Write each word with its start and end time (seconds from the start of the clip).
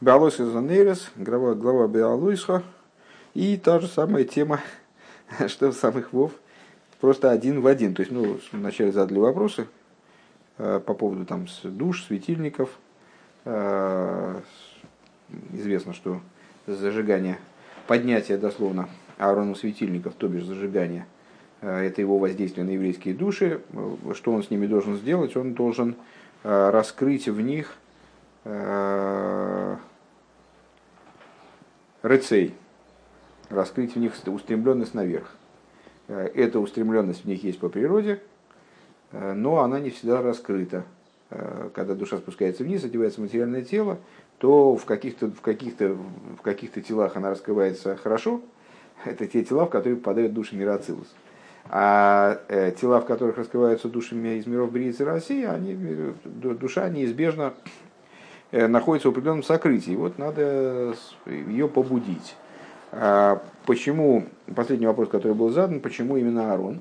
Биолойска 0.00 0.46
Занерес, 0.46 1.10
глава, 1.16 1.54
глава 1.54 1.88
Биолойска. 1.88 2.62
И 3.34 3.56
та 3.56 3.80
же 3.80 3.88
самая 3.88 4.22
тема, 4.22 4.60
что 5.48 5.72
в 5.72 5.74
самых 5.74 6.12
Вов, 6.12 6.30
просто 7.00 7.32
один 7.32 7.60
в 7.60 7.66
один. 7.66 7.94
То 7.96 8.02
есть, 8.02 8.12
ну, 8.12 8.38
вначале 8.52 8.92
задали 8.92 9.18
вопросы 9.18 9.66
э, 10.58 10.80
по 10.86 10.94
поводу 10.94 11.26
там 11.26 11.48
душ, 11.64 12.04
светильников. 12.04 12.70
Э, 13.44 14.40
известно, 15.52 15.92
что 15.94 16.20
зажигание, 16.68 17.40
поднятие 17.88 18.38
дословно 18.38 18.88
Аароном 19.16 19.56
светильников, 19.56 20.14
то 20.14 20.28
бишь 20.28 20.44
зажигание, 20.44 21.06
э, 21.60 21.86
это 21.86 22.00
его 22.00 22.18
воздействие 22.18 22.64
на 22.64 22.70
еврейские 22.70 23.14
души. 23.14 23.62
Что 24.14 24.30
он 24.30 24.44
с 24.44 24.50
ними 24.50 24.68
должен 24.68 24.96
сделать? 24.96 25.36
Он 25.36 25.54
должен 25.54 25.96
раскрыть 26.44 27.26
в 27.26 27.40
них 27.40 27.74
рыцей, 32.02 32.54
раскрыть 33.50 33.94
в 33.94 33.98
них 33.98 34.12
устремленность 34.26 34.94
наверх. 34.94 35.34
Э, 36.08 36.28
эта 36.34 36.58
устремленность 36.58 37.24
в 37.24 37.26
них 37.26 37.44
есть 37.44 37.58
по 37.58 37.68
природе, 37.68 38.20
э, 39.12 39.32
но 39.34 39.60
она 39.60 39.78
не 39.78 39.90
всегда 39.90 40.22
раскрыта. 40.22 40.84
Э, 41.30 41.70
когда 41.74 41.94
душа 41.94 42.18
спускается 42.18 42.64
вниз, 42.64 42.84
одевается 42.84 43.20
материальное 43.20 43.62
тело, 43.62 43.98
то 44.38 44.76
в 44.76 44.84
каких-то 44.84 45.28
в 45.28 45.40
каких-то 45.40 45.96
в 46.38 46.42
каких-то 46.42 46.80
телах 46.80 47.16
она 47.16 47.30
раскрывается 47.30 47.96
хорошо. 47.96 48.40
Это 49.04 49.26
те 49.26 49.44
тела, 49.44 49.66
в 49.66 49.70
которые 49.70 49.96
попадают 49.96 50.32
души 50.32 50.56
мира 50.56 50.74
Ацилус. 50.74 51.14
А 51.70 52.40
тела, 52.80 53.00
в 53.00 53.04
которых 53.04 53.36
раскрываются 53.36 53.88
душами 53.88 54.38
из 54.38 54.46
миров 54.46 54.72
Бриицы 54.72 55.04
России, 55.04 55.44
они, 55.44 55.76
душа 56.24 56.88
неизбежно 56.88 57.52
находится 58.50 59.08
в 59.08 59.12
определенном 59.12 59.42
сокрытии. 59.42 59.94
Вот 59.96 60.18
надо 60.18 60.94
ее 61.26 61.68
побудить. 61.68 62.36
А 62.90 63.42
почему, 63.66 64.24
последний 64.54 64.86
вопрос, 64.86 65.08
который 65.08 65.34
был 65.34 65.50
задан, 65.50 65.80
почему 65.80 66.16
именно 66.16 66.52
Аарон? 66.52 66.80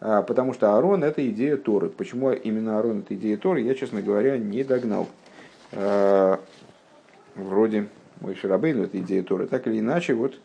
А, 0.00 0.22
потому 0.22 0.54
что 0.54 0.74
Аарон– 0.74 1.04
это 1.04 1.28
идея 1.28 1.56
Торы. 1.56 1.88
Почему 1.90 2.32
именно 2.32 2.78
Аарон– 2.78 3.00
это 3.00 3.14
идея 3.14 3.36
Торы, 3.36 3.60
я, 3.60 3.74
честно 3.74 4.00
говоря, 4.02 4.38
не 4.38 4.64
догнал. 4.64 5.06
А, 5.72 6.40
вроде 7.36 7.88
мой 8.20 8.34
Шарабейн– 8.34 8.82
это 8.84 8.98
идея 8.98 9.22
Торы. 9.22 9.46
Так 9.46 9.66
или 9.66 9.80
иначе, 9.80 10.14
вот 10.14 10.38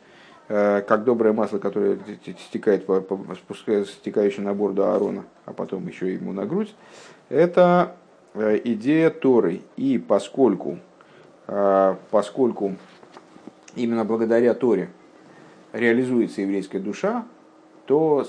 как 0.47 1.03
доброе 1.03 1.33
масло, 1.33 1.57
которое 1.59 1.99
стекает, 2.47 2.85
по, 2.85 3.01
по, 3.01 3.35
спускается, 3.35 3.91
стекающее 3.91 4.45
на 4.45 4.53
борду 4.53 4.85
Аарона, 4.85 5.25
а 5.45 5.51
потом 5.51 5.85
еще 5.87 6.13
ему 6.13 6.31
на 6.31 6.45
грудь, 6.45 6.73
это 7.27 7.97
идея 8.63 9.09
Торы. 9.09 9.61
И 9.75 9.97
поскольку, 9.97 10.79
поскольку 12.11 12.75
именно 13.75 14.05
благодаря 14.05 14.53
Торе 14.53 14.89
реализуется 15.73 16.41
еврейская 16.41 16.79
душа, 16.79 17.25
то 17.85 18.25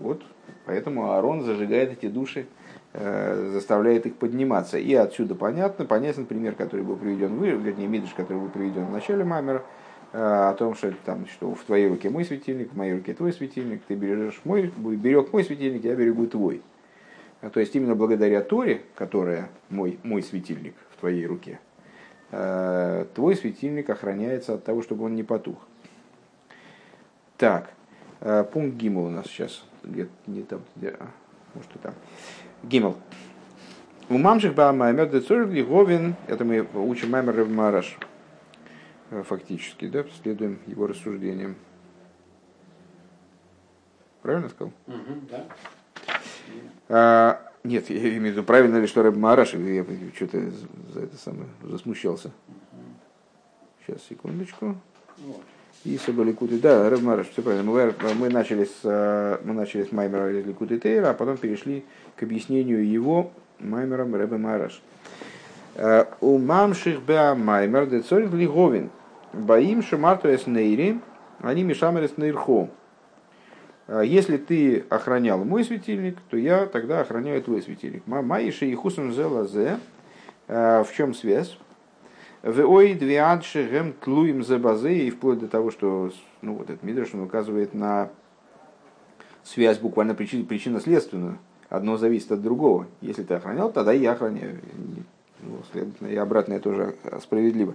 вот 0.00 0.22
поэтому 0.66 1.12
Аарон 1.12 1.42
зажигает 1.42 1.92
эти 1.92 2.08
души, 2.08 2.46
э, 2.92 3.50
заставляет 3.52 4.06
их 4.06 4.16
подниматься. 4.16 4.78
И 4.78 4.94
отсюда 4.94 5.34
понятно, 5.34 5.84
понятен 5.84 6.26
пример, 6.26 6.54
который 6.54 6.84
был 6.84 6.96
приведен, 6.96 7.36
вы, 7.36 7.50
вернее, 7.50 7.86
Мидриш, 7.86 8.12
который 8.14 8.38
был 8.38 8.48
приведен 8.48 8.86
в 8.86 8.92
начале 8.92 9.24
Мамера, 9.24 9.62
э, 10.12 10.18
о 10.18 10.54
том, 10.54 10.74
что, 10.74 10.92
там, 11.04 11.26
что 11.26 11.54
в 11.54 11.62
твоей 11.64 11.88
руке 11.88 12.10
мой 12.10 12.24
светильник, 12.24 12.72
в 12.72 12.76
моей 12.76 12.94
руке 12.94 13.14
твой 13.14 13.32
светильник, 13.32 13.82
ты 13.86 13.94
берешь 13.94 14.40
мой, 14.44 14.72
берег 14.76 15.32
мой 15.32 15.44
светильник, 15.44 15.84
я 15.84 15.94
берегу 15.94 16.26
твой. 16.26 16.62
То 17.50 17.60
есть 17.60 17.74
именно 17.74 17.94
благодаря 17.94 18.40
Торе, 18.40 18.82
которая 18.94 19.48
мой, 19.68 19.98
мой 20.04 20.22
светильник 20.22 20.74
в 20.90 21.00
твоей 21.00 21.26
руке, 21.26 21.58
Э, 22.32 23.04
твой 23.14 23.36
светильник 23.36 23.90
охраняется 23.90 24.54
от 24.54 24.64
того, 24.64 24.82
чтобы 24.82 25.04
он 25.04 25.14
не 25.14 25.22
потух. 25.22 25.58
Так, 27.36 27.70
э, 28.20 28.42
пункт 28.44 28.76
Гимл 28.78 29.04
у 29.04 29.10
нас 29.10 29.26
сейчас. 29.26 29.62
Где, 29.82 30.08
не 30.26 30.42
там, 30.42 30.62
где, 30.74 30.96
а, 30.98 31.10
может 31.54 31.76
и 31.76 31.78
там. 31.78 31.94
Гимл. 32.62 32.96
У 34.08 34.16
мамших 34.16 34.54
ба 34.54 34.72
маймер 34.72 35.10
децорли 35.10 35.62
говин, 35.62 36.14
это 36.26 36.44
мы 36.44 36.66
учим 36.74 37.10
маймер 37.10 37.44
Мараш, 37.44 37.98
э, 39.10 39.22
фактически, 39.24 39.88
да, 39.88 40.04
следуем 40.22 40.58
его 40.66 40.86
рассуждениям. 40.86 41.56
Правильно 44.22 44.48
сказал? 44.48 44.72
Угу, 44.86 45.20
да. 45.30 45.46
А, 46.88 47.40
нет, 47.64 47.88
я 47.90 47.98
имею 47.98 48.20
в 48.20 48.24
виду, 48.36 48.42
правильно 48.42 48.78
ли, 48.78 48.86
что 48.86 49.02
Рэб 49.02 49.16
Мараш, 49.16 49.54
я 49.54 49.84
что-то 50.14 50.40
за 50.92 51.00
это 51.00 51.16
самое 51.16 51.46
засмущался. 51.62 52.30
Сейчас, 53.86 54.02
секундочку. 54.08 54.76
И 55.84 55.96
Соболикуты, 55.98 56.58
да, 56.58 56.88
Рэб 56.90 57.02
Мараш, 57.02 57.28
все 57.30 57.42
правильно. 57.42 57.70
Мы, 57.70 57.94
мы 58.18 58.28
начали 58.28 58.64
с, 58.64 58.80
э, 58.84 59.38
мы 59.44 59.54
начали 59.54 59.84
с 59.84 59.92
Маймера 59.92 60.30
Ликуты 60.30 60.78
Тейра, 60.78 61.10
а 61.10 61.14
потом 61.14 61.36
перешли 61.36 61.84
к 62.16 62.22
объяснению 62.22 62.88
его 62.88 63.32
Маймером 63.58 64.14
Рэбе 64.14 64.36
Мараш. 64.36 64.80
Э, 65.74 66.04
у 66.20 66.38
мамших 66.38 67.02
беа 67.02 67.34
Маймер 67.34 67.86
децорит 67.86 68.32
лиговин. 68.32 68.90
Боим 69.32 69.82
шамарту 69.82 70.28
эс 70.28 70.46
нейри, 70.46 71.00
они 71.40 71.64
мешамерес 71.64 72.16
нейрхо. 72.16 72.68
А 72.68 72.81
если 74.00 74.38
ты 74.38 74.84
охранял 74.88 75.44
мой 75.44 75.64
светильник, 75.64 76.16
то 76.30 76.36
я 76.36 76.66
тогда 76.66 77.00
охраняю 77.00 77.42
твой 77.42 77.60
светильник. 77.60 78.06
Маиши 78.06 78.66
и 78.66 78.74
хусум 78.74 79.12
зелазе. 79.12 79.78
А, 80.48 80.82
в 80.82 80.92
чем 80.92 81.14
связь? 81.14 81.58
В 82.42 82.60
ой 82.68 82.94
двиадши 82.94 83.68
гем 83.70 83.92
тлуим 83.92 84.42
базе 84.60 85.06
и 85.06 85.10
вплоть 85.10 85.38
до 85.38 85.48
того, 85.48 85.70
что 85.70 86.10
ну, 86.40 86.54
вот 86.54 86.70
этот 86.70 86.82
Мидраш 86.82 87.14
он 87.14 87.20
указывает 87.20 87.72
на 87.72 88.10
связь 89.44 89.78
буквально 89.78 90.14
причина, 90.14 90.44
причинно-следственную. 90.44 91.38
Одно 91.68 91.96
зависит 91.96 92.32
от 92.32 92.42
другого. 92.42 92.86
Если 93.00 93.22
ты 93.22 93.34
охранял, 93.34 93.72
тогда 93.72 93.92
я 93.92 94.12
охраняю. 94.12 94.58
Ну, 95.40 95.58
следовательно, 95.70 96.08
и 96.08 96.16
обратное 96.16 96.60
тоже 96.60 96.96
справедливо. 97.20 97.74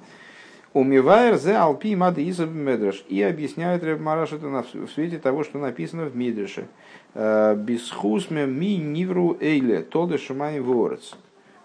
Умивайр 0.77 1.37
зе 1.37 1.55
алпи 1.57 1.95
мады 1.95 2.29
изаб 2.29 2.51
медреш. 2.51 3.03
И 3.09 3.19
объясняет 3.23 3.83
Реб 3.83 3.99
Мараш 3.99 4.33
это 4.33 4.47
в 4.47 4.87
свете 4.89 5.17
того, 5.17 5.43
что 5.43 5.57
написано 5.57 6.05
в 6.05 6.15
Мидреше. 6.15 6.67
«Э, 7.15 7.55
Бисхусме 7.55 8.45
ми 8.45 8.77
нивру 8.77 9.37
эйле, 9.41 9.81
толды 9.81 10.19
шумай 10.19 10.59
ворец. 10.59 11.15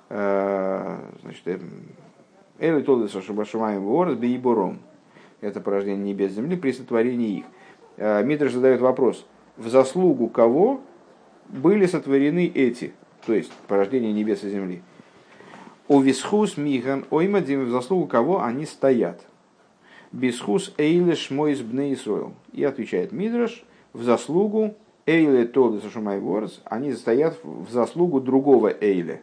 Э, 0.09 0.97
значит, 1.21 1.43
э, 1.45 1.59
эйле 2.59 2.81
толды 2.81 3.09
шумай 3.45 3.79
ворец 3.79 4.17
бейбором. 4.17 4.79
Это 5.43 5.61
порождение 5.61 6.15
небес 6.15 6.33
земли 6.33 6.57
при 6.57 6.73
сотворении 6.73 7.41
их. 7.41 7.45
Мидреш 7.99 8.55
задает 8.55 8.81
вопрос, 8.81 9.27
в 9.59 9.69
заслугу 9.69 10.29
кого 10.29 10.81
были 11.49 11.85
сотворены 11.85 12.51
эти, 12.55 12.95
то 13.27 13.35
есть 13.35 13.53
порождение 13.69 14.15
небес 14.15 14.43
и 14.43 14.49
земли. 14.49 14.83
У 15.89 16.01
висхус 16.01 16.57
миган 16.57 17.05
оймадим, 17.11 17.65
в 17.67 17.71
заслугу 17.71 18.07
кого 18.07 18.43
они 18.43 18.67
стоят. 18.67 19.21
Бисхус 20.13 20.73
эйлеш 20.79 21.31
мой 21.31 21.55
бней 21.55 21.95
Исроил. 21.95 22.35
И 22.53 22.63
отвечает 22.65 23.13
Мидраш, 23.13 23.65
в 23.93 24.03
заслугу 24.03 24.75
эйле 25.07 25.47
толы 25.47 25.81
сашумай 25.81 26.19
ворс, 26.21 26.61
они 26.65 26.93
стоят 26.93 27.39
в 27.43 27.71
заслугу 27.71 28.21
другого 28.21 28.73
эйле. 28.81 29.23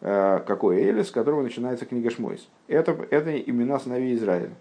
Э, 0.00 0.40
какой 0.46 0.76
эйле, 0.76 1.02
с 1.02 1.10
которого 1.10 1.42
начинается 1.42 1.86
книга 1.86 2.10
Шмойс. 2.10 2.48
Это, 2.68 2.92
это 3.10 3.36
имена 3.38 3.78
сыновей 3.78 4.14
Израиля. 4.14 4.52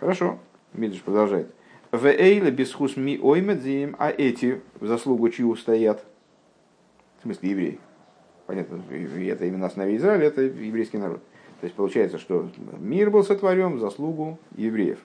Хорошо, 0.00 0.38
Мидраш 0.72 1.02
продолжает. 1.02 1.54
В 1.90 2.06
эйле 2.06 2.50
бисхус 2.50 2.96
ми 2.96 3.20
оймадим, 3.22 3.94
а 3.98 4.10
эти 4.10 4.62
в 4.80 4.86
заслугу 4.86 5.28
чью 5.28 5.54
стоят? 5.54 6.04
В 7.18 7.22
смысле 7.22 7.50
евреи. 7.50 7.80
Понятно, 8.46 8.82
это 8.90 9.46
именно 9.46 9.66
основе 9.66 9.96
Израиля, 9.96 10.26
это 10.26 10.42
еврейский 10.42 10.98
народ. 10.98 11.20
То 11.60 11.64
есть 11.64 11.74
получается, 11.76 12.18
что 12.18 12.48
мир 12.78 13.10
был 13.10 13.24
сотворен 13.24 13.76
в 13.76 13.80
заслугу 13.80 14.38
евреев. 14.54 14.98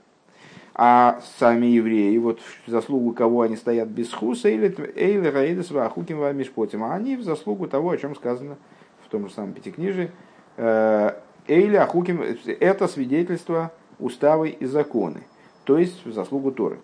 А 0.74 1.22
сами 1.38 1.68
евреи, 1.68 2.18
вот 2.18 2.40
в 2.66 2.70
заслугу 2.70 3.14
кого 3.14 3.42
они 3.42 3.56
стоят 3.56 3.90
без 3.90 4.14
хуса, 4.14 4.50
или 4.50 4.74
эйли 4.96 5.28
раидес 5.28 5.72
вахуким 5.72 6.20
вамишпотим, 6.20 6.84
а 6.84 6.96
они 6.96 7.16
в 7.16 7.24
заслугу 7.24 7.68
того, 7.68 7.92
о 7.92 7.98
чем 7.98 8.16
сказано 8.16 8.58
в 9.06 9.10
том 9.10 9.28
же 9.28 9.34
самом 9.34 9.54
Пятикнижии, 9.54 10.12
э, 10.58 11.12
эйли 11.48 11.76
ахуким, 11.76 12.22
это 12.22 12.88
свидетельство 12.88 13.72
уставы 14.00 14.50
и 14.50 14.66
законы, 14.66 15.24
то 15.66 15.78
есть 15.78 16.06
в 16.06 16.14
заслугу 16.14 16.52
Торы. 16.52 16.80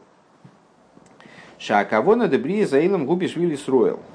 Шакавона 1.58 2.28
дебри 2.28 2.66
заилом 2.66 3.08
строил. 3.56 4.00
Э, 4.00 4.15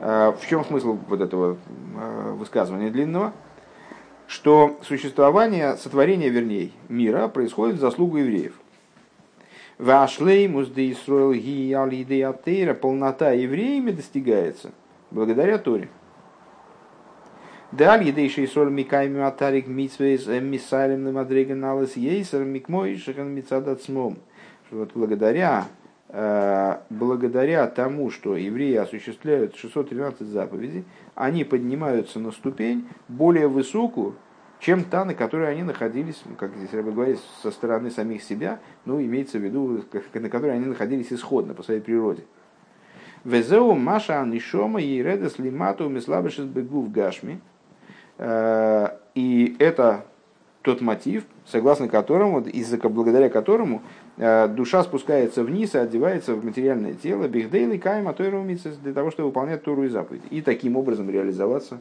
в 0.00 0.46
чем 0.48 0.64
смысл 0.64 0.98
вот 1.08 1.20
этого 1.20 1.56
э, 1.96 2.32
высказывания 2.32 2.90
длинного? 2.90 3.32
Что 4.26 4.78
существование, 4.82 5.76
сотворение, 5.76 6.28
вернее, 6.28 6.70
мира 6.88 7.28
происходит 7.28 7.76
в 7.76 7.80
заслугу 7.80 8.18
евреев. 8.18 8.54
Вашлеймус 9.78 10.68
де 10.68 10.92
Исруэл 10.92 11.34
ги 11.34 12.74
полнота 12.74 13.30
евреями 13.30 13.92
достигается 13.92 14.72
благодаря 15.10 15.58
Торе. 15.58 15.88
Даль 17.70 18.04
едейший 18.04 18.48
соль 18.48 18.70
микайми 18.70 19.20
атарик 19.20 19.66
митсвейс 19.66 20.26
мисалем 20.26 21.04
на 21.04 21.12
мадреганалес 21.12 21.96
ейсер 21.96 22.44
микмой 22.44 22.96
шахан 22.96 23.28
мицадацмом. 23.28 24.18
Вот 24.70 24.90
благодаря, 24.94 25.66
благодаря 26.10 27.66
тому, 27.66 28.10
что 28.10 28.36
евреи 28.36 28.76
осуществляют 28.76 29.56
613 29.56 30.26
заповедей, 30.26 30.84
они 31.14 31.44
поднимаются 31.44 32.18
на 32.18 32.32
ступень 32.32 32.88
более 33.08 33.46
высокую, 33.46 34.14
чем 34.60 34.84
та, 34.84 35.04
на 35.04 35.14
которой 35.14 35.50
они 35.50 35.62
находились, 35.62 36.22
как 36.38 36.56
здесь 36.56 36.70
я 36.72 36.82
говорить, 36.82 37.20
со 37.42 37.50
стороны 37.50 37.90
самих 37.90 38.22
себя, 38.22 38.58
ну, 38.84 39.00
имеется 39.00 39.38
в 39.38 39.42
виду, 39.42 39.84
на 40.14 40.28
которой 40.30 40.54
они 40.54 40.66
находились 40.66 41.12
исходно 41.12 41.54
по 41.54 41.62
своей 41.62 41.80
природе. 41.80 42.24
Везеу 43.24 43.74
Маша 43.74 44.20
Анишома 44.20 44.80
и 44.80 45.02
Редес 45.02 45.38
Лимату 45.38 45.88
Мислабышес 45.88 46.44
Бегу 46.44 46.82
в 46.82 46.90
Гашми. 46.90 47.40
Э, 48.16 48.96
и 49.14 49.56
это 49.58 50.06
тот 50.62 50.80
мотив, 50.80 51.24
согласно 51.46 51.88
которому, 51.88 52.40
из-за 52.40 52.78
благодаря 52.88 53.28
которому 53.28 53.82
э, 53.82 54.07
душа 54.18 54.82
спускается 54.82 55.44
вниз 55.44 55.74
и 55.74 55.78
одевается 55.78 56.34
в 56.34 56.44
материальное 56.44 56.94
тело, 56.94 57.28
бихдейли 57.28 57.78
кайма 57.78 58.12
для 58.12 58.92
того, 58.92 59.10
чтобы 59.10 59.28
выполнять 59.28 59.62
Туру 59.62 59.84
и 59.84 59.88
заповедь. 59.88 60.22
И 60.30 60.42
таким 60.42 60.76
образом 60.76 61.08
реализоваться, 61.08 61.78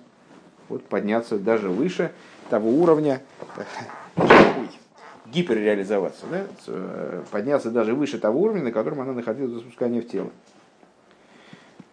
вот, 0.69 0.83
подняться 0.83 1.39
даже 1.39 1.69
выше 1.69 2.11
того 2.49 2.69
уровня, 2.69 3.21
ой, 4.17 4.27
гиперреализоваться, 5.33 6.25
да? 6.29 6.45
Э, 6.67 7.23
подняться 7.31 7.71
даже 7.71 7.95
выше 7.95 8.19
того 8.19 8.41
уровня, 8.41 8.63
на 8.63 8.71
котором 8.71 9.01
она 9.01 9.13
находилась 9.13 9.53
до 9.53 9.59
спускания 9.59 10.01
в 10.01 10.07
тело. 10.07 10.29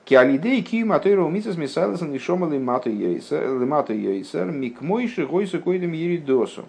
Киалидей 0.05 0.61
ки 0.62 0.85
матойра 0.85 1.23
умитсас 1.23 1.56
мисаласан 1.56 2.12
и 2.14 2.19
шома 2.19 2.50
лимату 2.50 2.91
йойсер 2.91 4.50
микмойши 4.50 5.26
гойсу 5.26 5.61
койдем 5.61 5.93
еридосу. 5.93 6.67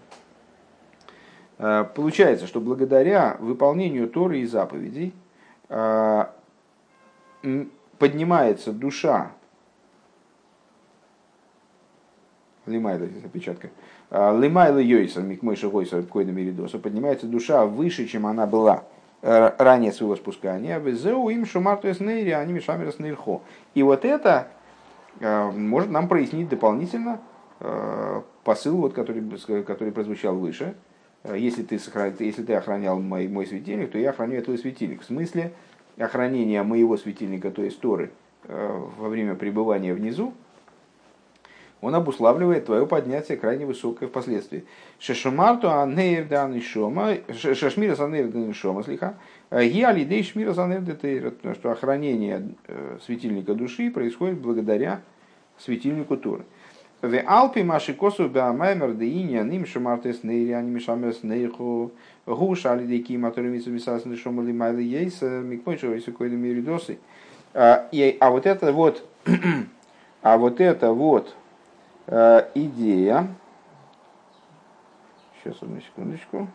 Э, 1.58 1.86
получается, 1.94 2.48
что 2.48 2.60
благодаря 2.60 3.38
выполнению 3.40 4.10
Торы 4.10 4.40
и 4.40 4.46
заповедей 4.46 5.14
э, 5.70 6.26
поднимается 7.98 8.72
душа 8.72 9.32
Лимайла, 12.66 13.06
здесь 13.06 13.24
опечатка. 13.24 13.70
«Э, 14.10 14.38
Лимайла 14.38 14.80
Йойса, 14.80 15.22
Микмойша 15.22 15.70
Гойса, 15.70 16.02
Койда 16.04 16.32
Меридоса, 16.32 16.80
поднимается 16.80 17.28
душа 17.28 17.66
выше, 17.66 18.08
чем 18.08 18.26
она 18.26 18.46
была 18.46 18.84
ранее 19.22 19.92
своего 19.92 20.16
спускания. 20.16 20.78
Везеу 20.78 21.30
им 21.30 21.48
шумарту 21.48 21.90
эснейри, 21.90 22.30
они 22.30 22.54
мешамер 22.54 22.90
эснейрхо. 22.90 23.42
И 23.74 23.82
вот 23.82 24.06
это 24.06 24.50
может 25.20 25.90
нам 25.90 26.08
прояснить 26.08 26.48
дополнительно 26.48 27.20
посыл, 28.44 28.78
вот, 28.78 28.94
который, 28.94 29.24
который 29.64 29.92
прозвучал 29.92 30.36
выше. 30.36 30.76
Если 31.34 31.64
ты, 31.64 31.80
если 32.20 32.44
ты 32.44 32.54
охранял 32.54 33.00
мой, 33.00 33.28
мой 33.28 33.48
светильник, 33.48 33.92
то 33.92 33.98
я 33.98 34.12
охраняю 34.12 34.44
твой 34.44 34.58
светильник. 34.58 35.02
В 35.02 35.06
смысле 35.06 35.54
охранения 35.98 36.62
моего 36.64 36.98
светильника, 36.98 37.52
то 37.52 37.64
есть 37.64 37.80
Торы, 37.80 38.12
во 38.48 39.10
время 39.10 39.36
пребывания 39.36 39.94
внизу, 39.94 40.34
он 41.82 41.94
обуславливает 41.94 42.66
твое 42.66 42.88
поднятие 42.88 43.38
крайне 43.38 43.66
высокое 43.66 44.10
впоследствии. 44.10 44.66
Шешумарту 44.98 45.68
дан 45.68 46.62
шома, 46.62 47.18
шешмира 47.32 47.96
дан 47.96 48.54
шома, 48.54 48.84
слиха, 48.84 49.16
гиалидей 49.52 50.24
шмира 50.24 50.54
санейр 50.54 50.82
что 51.54 51.72
охранение 51.72 52.50
э, 52.68 52.98
светильника 53.06 53.54
души 53.54 53.92
происходит 53.92 54.40
благодаря 54.40 55.02
светильнику 55.60 56.18
Торы. 56.18 56.46
В 57.02 57.22
Алпи 57.28 57.64
маши 57.64 57.94
косу 57.94 58.28
беамаймер 58.28 58.94
де 58.94 59.06
иня 59.06 59.44
ним 59.44 59.66
шумартес 59.66 60.24
нейри 60.24 60.52
аними 60.52 60.80
шамес 60.80 61.24
нейху. 61.24 61.92
Гуш 62.26 62.66
алидей 62.66 63.04
кима 63.04 63.32
торемису 63.32 63.72
висасны 63.72 64.18
шомали 64.18 64.52
майли 64.52 64.82
ейс 64.82 65.22
микмойшо 65.22 65.94
если 65.94 66.12
койда 66.12 66.36
миридосы. 66.36 66.98
А, 67.54 67.88
а 68.20 68.30
вот 68.32 68.46
это 68.46 68.72
вот, 68.72 69.06
а 70.22 70.38
вот 70.38 70.60
это 70.60 70.92
вот 70.92 71.36
Э, 72.08 72.50
идея, 72.54 73.28
сейчас 75.44 75.60
одну 75.60 75.82
секундочку, 75.82 76.48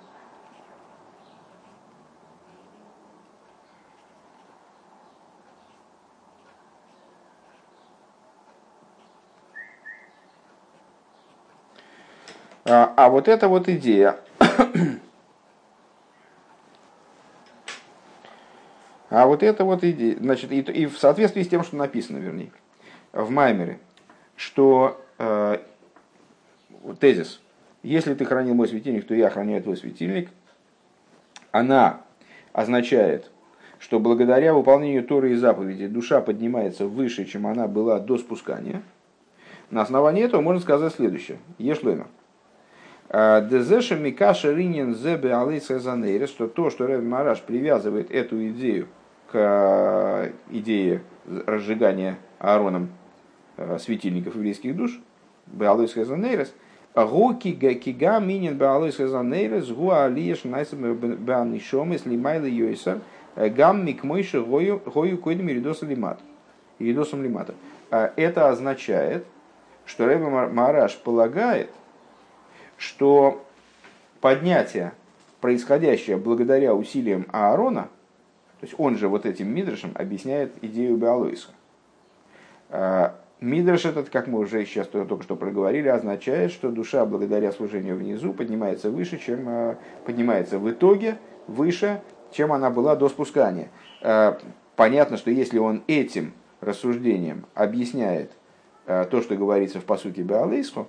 А, 12.70 12.94
а 12.96 13.08
вот 13.10 13.28
эта 13.28 13.48
вот 13.48 13.68
идея, 13.68 14.20
а 19.10 19.26
вот 19.26 19.42
эта 19.42 19.64
вот 19.64 19.84
идея, 19.84 20.16
значит, 20.18 20.52
и, 20.52 20.60
и 20.60 20.86
в 20.86 20.96
соответствии 20.98 21.42
с 21.42 21.48
тем, 21.48 21.64
что 21.64 21.76
написано, 21.76 22.18
вернее, 22.18 22.52
в 23.12 23.30
Маймере, 23.30 23.80
что 24.36 25.04
Э, 25.22 25.58
тезис. 26.98 27.42
Если 27.82 28.14
ты 28.14 28.24
хранил 28.24 28.54
мой 28.54 28.68
светильник, 28.68 29.06
то 29.06 29.14
я 29.14 29.26
охраняю 29.26 29.62
твой 29.62 29.76
светильник. 29.76 30.30
Она 31.52 32.00
означает, 32.54 33.30
что 33.78 34.00
благодаря 34.00 34.54
выполнению 34.54 35.04
Торы 35.04 35.32
и 35.32 35.34
заповедей 35.34 35.88
душа 35.88 36.22
поднимается 36.22 36.86
выше, 36.86 37.26
чем 37.26 37.46
она 37.46 37.68
была 37.68 38.00
до 38.00 38.16
спускания. 38.16 38.82
На 39.70 39.82
основании 39.82 40.24
этого 40.24 40.40
можно 40.40 40.62
сказать 40.62 40.94
следующее. 40.94 41.36
Ешлоймер. 41.58 42.06
«Э, 43.10 43.46
Дезеша 43.48 43.96
Микаша 43.96 44.52
Ринин 44.52 44.94
Зебе 44.94 45.34
Алейса 45.34 45.80
Занейрес, 45.80 46.30
что 46.30 46.46
то, 46.46 46.70
что 46.70 46.86
Рэб 46.86 47.02
Мараш 47.02 47.40
привязывает 47.42 48.10
эту 48.10 48.48
идею 48.48 48.86
к 49.30 49.34
э, 49.34 50.32
идее 50.50 51.02
разжигания 51.46 52.18
Аароном 52.38 52.88
светильников 53.78 54.36
еврейских 54.36 54.74
душ, 54.74 54.98
Беалойс 55.46 55.92
Хазанейрес, 55.92 56.54
Гуки 56.94 57.52
Кига 57.52 58.18
Минин 58.20 58.56
Беалойс 58.56 58.96
Хазанейрес, 58.96 59.68
Гуа 59.68 60.04
Алиеш 60.04 60.44
Найсам 60.44 60.94
Беанишом, 60.94 61.92
если 61.92 62.16
Майла 62.16 62.46
Йойсер, 62.46 63.00
Гам 63.36 63.84
Микмойши 63.84 64.40
Гою 64.40 64.78
Койдем 64.78 65.50
Иридоса 65.50 65.84
Лимат. 65.84 66.20
Иридосом 66.78 67.22
Лимата. 67.22 67.54
Это 67.90 68.48
означает, 68.48 69.26
что 69.84 70.06
Рэбе 70.06 70.26
Мараш 70.26 70.96
полагает, 70.96 71.70
что 72.80 73.44
поднятие, 74.22 74.92
происходящее 75.42 76.16
благодаря 76.16 76.74
усилиям 76.74 77.26
Аарона, 77.30 77.82
то 78.58 78.66
есть 78.66 78.74
он 78.78 78.96
же 78.96 79.08
вот 79.08 79.26
этим 79.26 79.54
мидрашем 79.54 79.92
объясняет 79.94 80.52
идею 80.62 80.96
Беалойса. 80.96 81.48
Мидраш 83.40 83.86
этот, 83.86 84.10
как 84.10 84.26
мы 84.26 84.38
уже 84.38 84.66
сейчас 84.66 84.86
только 84.86 85.22
что 85.22 85.34
проговорили, 85.34 85.88
означает, 85.88 86.52
что 86.52 86.70
душа 86.70 87.06
благодаря 87.06 87.52
служению 87.52 87.96
внизу 87.96 88.34
поднимается 88.34 88.90
выше, 88.90 89.18
чем 89.18 89.48
э, 89.48 89.76
поднимается 90.04 90.58
в 90.58 90.70
итоге 90.70 91.16
выше, 91.46 92.02
чем 92.32 92.52
она 92.52 92.68
была 92.68 92.96
до 92.96 93.08
спускания. 93.08 93.70
Э, 94.02 94.34
понятно, 94.76 95.16
что 95.16 95.30
если 95.30 95.58
он 95.58 95.82
этим 95.86 96.34
рассуждением 96.60 97.46
объясняет 97.54 98.30
э, 98.84 99.06
то, 99.10 99.22
что 99.22 99.36
говорится 99.36 99.80
в 99.80 99.84
посуке 99.84 100.20
Беалейсху, 100.20 100.86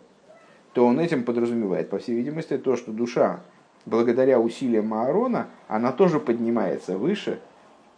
то 0.74 0.86
он 0.86 1.00
этим 1.00 1.24
подразумевает, 1.24 1.90
по 1.90 2.00
всей 2.00 2.16
видимости, 2.16 2.58
то, 2.58 2.76
что 2.76 2.92
душа, 2.92 3.42
благодаря 3.86 4.40
усилиям 4.40 4.88
Маарона, 4.88 5.48
она 5.68 5.92
тоже 5.92 6.20
поднимается 6.20 6.98
выше 6.98 7.40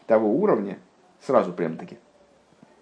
того 0.08 0.30
уровня, 0.30 0.78
сразу 1.20 1.54
прям-таки, 1.54 1.98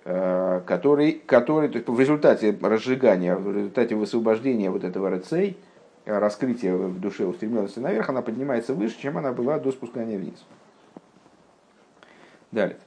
Э, 0.04 0.62
который, 0.66 1.12
который 1.12 1.70
то 1.70 1.78
есть 1.78 1.88
в 1.88 2.00
результате 2.00 2.58
разжигания, 2.60 3.36
в 3.36 3.56
результате 3.56 3.94
высвобождения 3.96 4.72
вот 4.72 4.84
этого 4.84 5.14
рецей, 5.14 5.58
э, 6.06 6.18
раскрытия 6.18 6.74
в 6.76 7.00
душе 7.00 7.24
устремленности 7.26 7.78
наверх, 7.78 8.10
она 8.10 8.24
поднимается 8.24 8.74
выше, 8.74 9.00
чем 9.00 9.20
она 9.20 9.32
была 9.32 9.60
до 9.60 9.72
спускания 9.72 10.18
вниз. 10.18 10.44
Далее. 12.52 12.78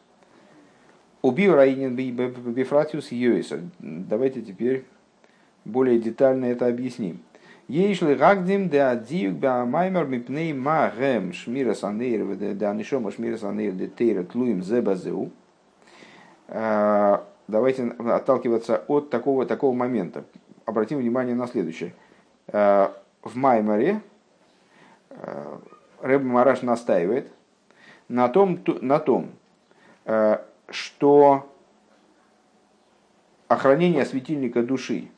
Убил 1.23 1.55
Раинин 1.55 1.95
Бифратиус 1.95 3.13
Йойса. 3.13 3.61
Давайте 3.79 4.43
теперь 4.43 4.85
более 5.65 5.99
детально 5.99 6.47
это 6.47 6.67
объясним. 6.67 7.21
Ейшли 7.69 8.15
гагдим 8.15 8.69
де 8.69 8.83
адиюк 8.83 9.37
беамаймер 9.37 10.07
мипней 10.07 10.53
магем 10.53 11.33
шмира 11.33 11.75
санейр 11.75 12.37
де 12.37 12.67
анишома 12.67 13.11
шмира 13.11 13.39
санейр 13.39 13.73
де 13.73 13.87
тейра 13.87 14.23
тлуим 14.23 14.63
зебазеу. 14.63 15.33
Э, 16.49 17.21
давайте 17.49 17.89
отталкиваться 17.89 18.85
от 18.87 19.09
такого, 19.09 19.47
такого 19.47 19.75
момента. 19.75 20.25
Обратим 20.67 20.99
внимание 20.99 21.35
на 21.35 21.47
следующее. 21.47 21.95
Э, 22.49 22.89
в 23.23 23.35
Маймаре 23.35 24.03
э, 25.09 25.59
Рэб 26.03 26.23
Мараш 26.23 26.61
настаивает 26.61 27.33
на 28.09 28.29
том, 28.29 28.63
на 28.83 28.99
том, 28.99 29.31
что 30.69 31.51
охранение 33.49 34.05
светильника 34.05 34.63
души 34.63 35.09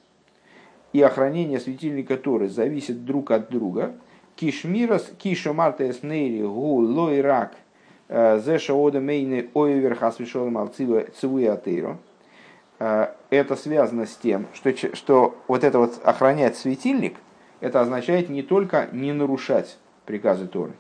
и 0.96 1.02
охранение 1.02 1.60
светильника 1.60 2.16
Торы 2.16 2.48
зависят 2.48 3.04
друг 3.04 3.30
от 3.30 3.50
друга. 3.50 3.96
Кишмирас, 4.34 5.12
киша 5.18 5.52
мартес 5.52 6.02
нейри 6.02 6.42
гу 6.42 6.76
лойрак 6.76 7.52
зеша 8.08 8.72
ода 8.72 8.98
мейны 8.98 9.50
ойвер 9.52 9.94
хасвишол 9.94 10.48
малцива 10.48 11.04
цивуя 11.20 11.60
Это 12.78 13.56
связано 13.56 14.06
с 14.06 14.16
тем, 14.16 14.46
что, 14.54 14.74
что 14.96 15.36
вот 15.48 15.64
это 15.64 15.78
вот 15.78 16.00
охранять 16.02 16.56
светильник, 16.56 17.16
это 17.60 17.82
означает 17.82 18.30
не 18.30 18.42
только 18.42 18.88
не 18.92 19.12
нарушать 19.12 19.76
приказы 20.06 20.46
Торы. 20.46 20.72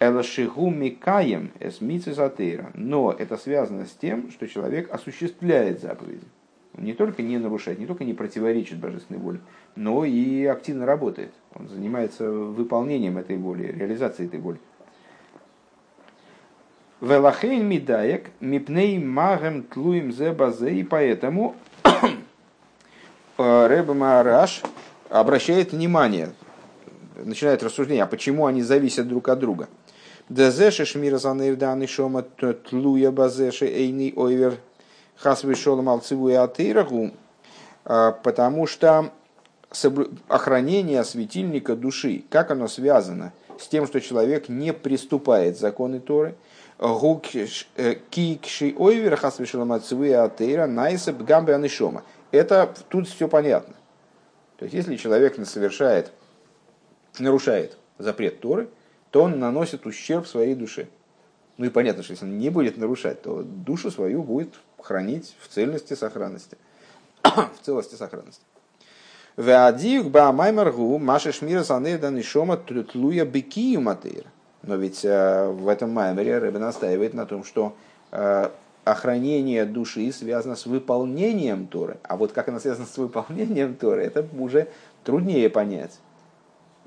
Элашигу 0.00 0.68
микаем 0.68 1.50
эсмицезатейра. 1.60 2.72
Но 2.74 3.10
это 3.10 3.38
связано 3.38 3.86
с 3.86 3.92
тем, 3.92 4.30
что 4.30 4.46
человек 4.46 4.92
осуществляет 4.92 5.80
заповеди. 5.80 6.26
Не 6.80 6.94
только 6.94 7.22
не 7.22 7.36
нарушает, 7.36 7.78
не 7.78 7.84
только 7.84 8.04
не 8.04 8.14
противоречит 8.14 8.78
божественной 8.78 9.20
воле, 9.20 9.40
но 9.76 10.06
и 10.06 10.46
активно 10.46 10.86
работает. 10.86 11.30
Он 11.54 11.68
занимается 11.68 12.30
выполнением 12.30 13.18
этой 13.18 13.36
воли, 13.36 13.66
реализацией 13.66 14.28
этой 14.28 14.40
воли. 14.40 14.58
Велахейн 17.02 17.66
мидаек 17.66 18.30
мипней 18.40 18.98
магем 18.98 19.62
тлуем 19.64 20.10
зе 20.10 20.32
базе, 20.32 20.74
и 20.74 20.82
поэтому 20.82 21.54
Рэба 23.36 23.92
Маараш 23.92 24.62
обращает 25.10 25.72
внимание, 25.72 26.30
начинает 27.16 27.62
рассуждение, 27.62 28.04
а 28.04 28.06
почему 28.06 28.46
они 28.46 28.62
зависят 28.62 29.06
друг 29.06 29.28
от 29.28 29.38
друга. 29.38 29.68
Дезеше 30.30 30.86
шмира 30.86 31.18
занырданы 31.18 31.86
шома 31.86 32.22
тлуя 32.22 33.10
базеше 33.10 33.66
эйни 33.66 34.14
ойвер 34.16 34.54
хасвы 35.20 35.54
шолом 35.54 35.88
алциву 35.88 36.30
и 36.30 37.12
потому 37.84 38.66
что 38.66 39.12
охранение 40.28 41.04
светильника 41.04 41.76
души, 41.76 42.24
как 42.28 42.50
оно 42.50 42.66
связано 42.66 43.32
с 43.58 43.68
тем, 43.68 43.86
что 43.86 44.00
человек 44.00 44.48
не 44.48 44.72
приступает 44.72 45.58
законы 45.58 46.00
Торы, 46.00 46.34
кикши 48.10 48.74
ойвер 48.76 49.16
хасвы 49.16 49.46
шолом 49.46 49.72
алциву 49.72 50.04
и 50.04 50.10
атеира 50.10 50.66
найсеп 50.66 51.22
гамбе. 51.22 51.60
Это 52.32 52.74
тут 52.88 53.06
все 53.06 53.28
понятно. 53.28 53.74
То 54.56 54.64
есть, 54.64 54.74
если 54.74 54.96
человек 54.96 55.36
совершает, 55.46 56.10
нарушает 57.18 57.76
запрет 57.98 58.40
Торы, 58.40 58.68
то 59.10 59.22
он 59.24 59.38
наносит 59.38 59.84
ущерб 59.86 60.26
своей 60.26 60.54
душе. 60.54 60.86
Ну 61.58 61.66
и 61.66 61.68
понятно, 61.68 62.02
что 62.02 62.12
если 62.12 62.24
он 62.24 62.38
не 62.38 62.48
будет 62.48 62.78
нарушать, 62.78 63.20
то 63.20 63.42
душу 63.42 63.90
свою 63.90 64.22
будет 64.22 64.54
хранить 64.82 65.36
в 65.40 65.48
цельности 65.48 65.94
сохранности. 65.94 66.56
в 67.22 67.50
целости 67.62 67.94
сохранности. 67.94 68.42
Веадиюк 69.36 70.10
ба 70.10 70.32
маймаргу 70.32 70.98
маши 70.98 71.32
шмира 71.32 71.62
санейда 71.62 72.10
нишома 72.10 72.56
тлуя 72.56 73.24
бекию 73.24 73.80
матейр. 73.80 74.24
Но 74.62 74.76
ведь 74.76 75.04
э, 75.04 75.48
в 75.48 75.68
этом 75.68 75.90
маймере 75.92 76.38
Рэбе 76.38 76.58
настаивает 76.58 77.14
на 77.14 77.24
том, 77.24 77.44
что 77.44 77.74
э, 78.10 78.50
охранение 78.84 79.64
души 79.64 80.12
связано 80.12 80.56
с 80.56 80.66
выполнением 80.66 81.66
Торы. 81.66 81.96
А 82.02 82.16
вот 82.16 82.32
как 82.32 82.48
оно 82.48 82.60
связано 82.60 82.86
с 82.86 82.98
выполнением 82.98 83.74
Торы, 83.74 84.02
это 84.02 84.26
уже 84.38 84.68
труднее 85.04 85.48
понять. 85.48 85.98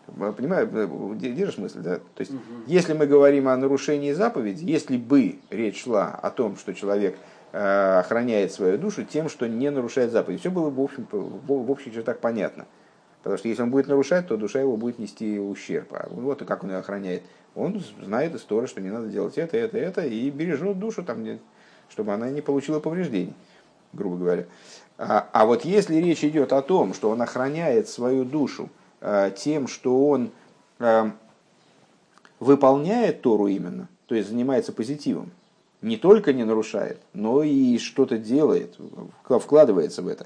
Понимаю, 0.05 0.69
э, 0.71 1.15
держишь 1.15 1.57
мысль, 1.57 1.79
да? 1.79 1.95
То 1.95 2.19
есть, 2.19 2.31
угу. 2.31 2.41
если 2.67 2.93
мы 2.93 3.07
говорим 3.07 3.47
о 3.47 3.57
нарушении 3.57 4.11
заповеди, 4.11 4.65
если 4.65 4.97
бы 4.97 5.39
речь 5.49 5.83
шла 5.83 6.09
о 6.09 6.29
том, 6.29 6.57
что 6.57 6.73
человек 6.73 7.17
охраняет 7.53 8.51
свою 8.51 8.77
душу 8.77 9.03
тем, 9.03 9.29
что 9.29 9.47
не 9.47 9.69
нарушает 9.69 10.11
заповедь, 10.11 10.39
все 10.39 10.49
было 10.49 10.69
бы 10.69 10.81
в, 10.81 10.85
общем, 10.85 11.07
в 11.11 11.71
общих 11.71 11.93
чертах 11.93 12.17
понятно. 12.17 12.65
Потому 13.21 13.37
что 13.37 13.47
если 13.47 13.61
он 13.61 13.69
будет 13.69 13.87
нарушать, 13.87 14.27
то 14.27 14.37
душа 14.37 14.59
его 14.59 14.75
будет 14.75 14.99
нести 14.99 15.39
ущерб. 15.39 15.93
А 15.93 16.09
вот 16.09 16.41
и 16.41 16.45
как 16.45 16.63
он 16.63 16.71
ее 16.71 16.77
охраняет. 16.77 17.23
Он 17.55 17.81
знает 18.01 18.35
историю, 18.35 18.67
что 18.67 18.81
не 18.81 18.89
надо 18.89 19.07
делать 19.07 19.37
это, 19.37 19.55
это, 19.55 19.77
это, 19.77 20.01
и 20.01 20.29
бережет 20.31 20.79
душу, 20.79 21.03
там, 21.03 21.23
чтобы 21.89 22.13
она 22.13 22.29
не 22.31 22.41
получила 22.41 22.79
повреждений, 22.79 23.35
грубо 23.93 24.17
говоря. 24.17 24.45
А, 24.97 25.29
а 25.31 25.45
вот 25.45 25.63
если 25.63 25.95
речь 25.95 26.23
идет 26.23 26.51
о 26.51 26.61
том, 26.63 26.93
что 26.93 27.11
он 27.11 27.21
охраняет 27.21 27.87
свою 27.87 28.25
душу, 28.25 28.69
Э, 29.05 29.31
тем, 29.35 29.67
что 29.67 30.07
он 30.07 30.31
э, 30.79 31.11
выполняет 32.39 33.21
Тору 33.21 33.47
именно, 33.47 33.89
то 34.05 34.15
есть 34.15 34.29
занимается 34.29 34.71
позитивом, 34.71 35.31
не 35.83 35.97
только 35.97 36.33
не 36.33 36.43
нарушает, 36.43 36.99
но 37.13 37.43
и 37.43 37.77
что-то 37.77 38.17
делает, 38.17 38.75
вкладывается 39.27 40.01
в 40.01 40.07
это. 40.07 40.25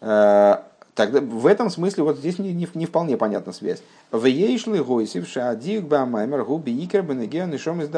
Э, 0.00 0.62
тогда 0.94 1.20
в 1.20 1.46
этом 1.46 1.68
смысле 1.68 2.04
вот 2.04 2.18
здесь 2.18 2.38
не, 2.38 2.54
не, 2.54 2.68
не 2.72 2.86
вполне 2.86 3.16
понятна 3.16 3.52
связь. 3.52 3.82
В 4.10 4.24
ейшли 4.24 4.80
гойсив 4.80 5.28
шаадик 5.28 5.84
бамаймер 5.84 6.44
губи 6.44 6.70
икер 6.70 7.02
бенегеан 7.02 7.58
шом 7.58 7.82
из 7.82 7.88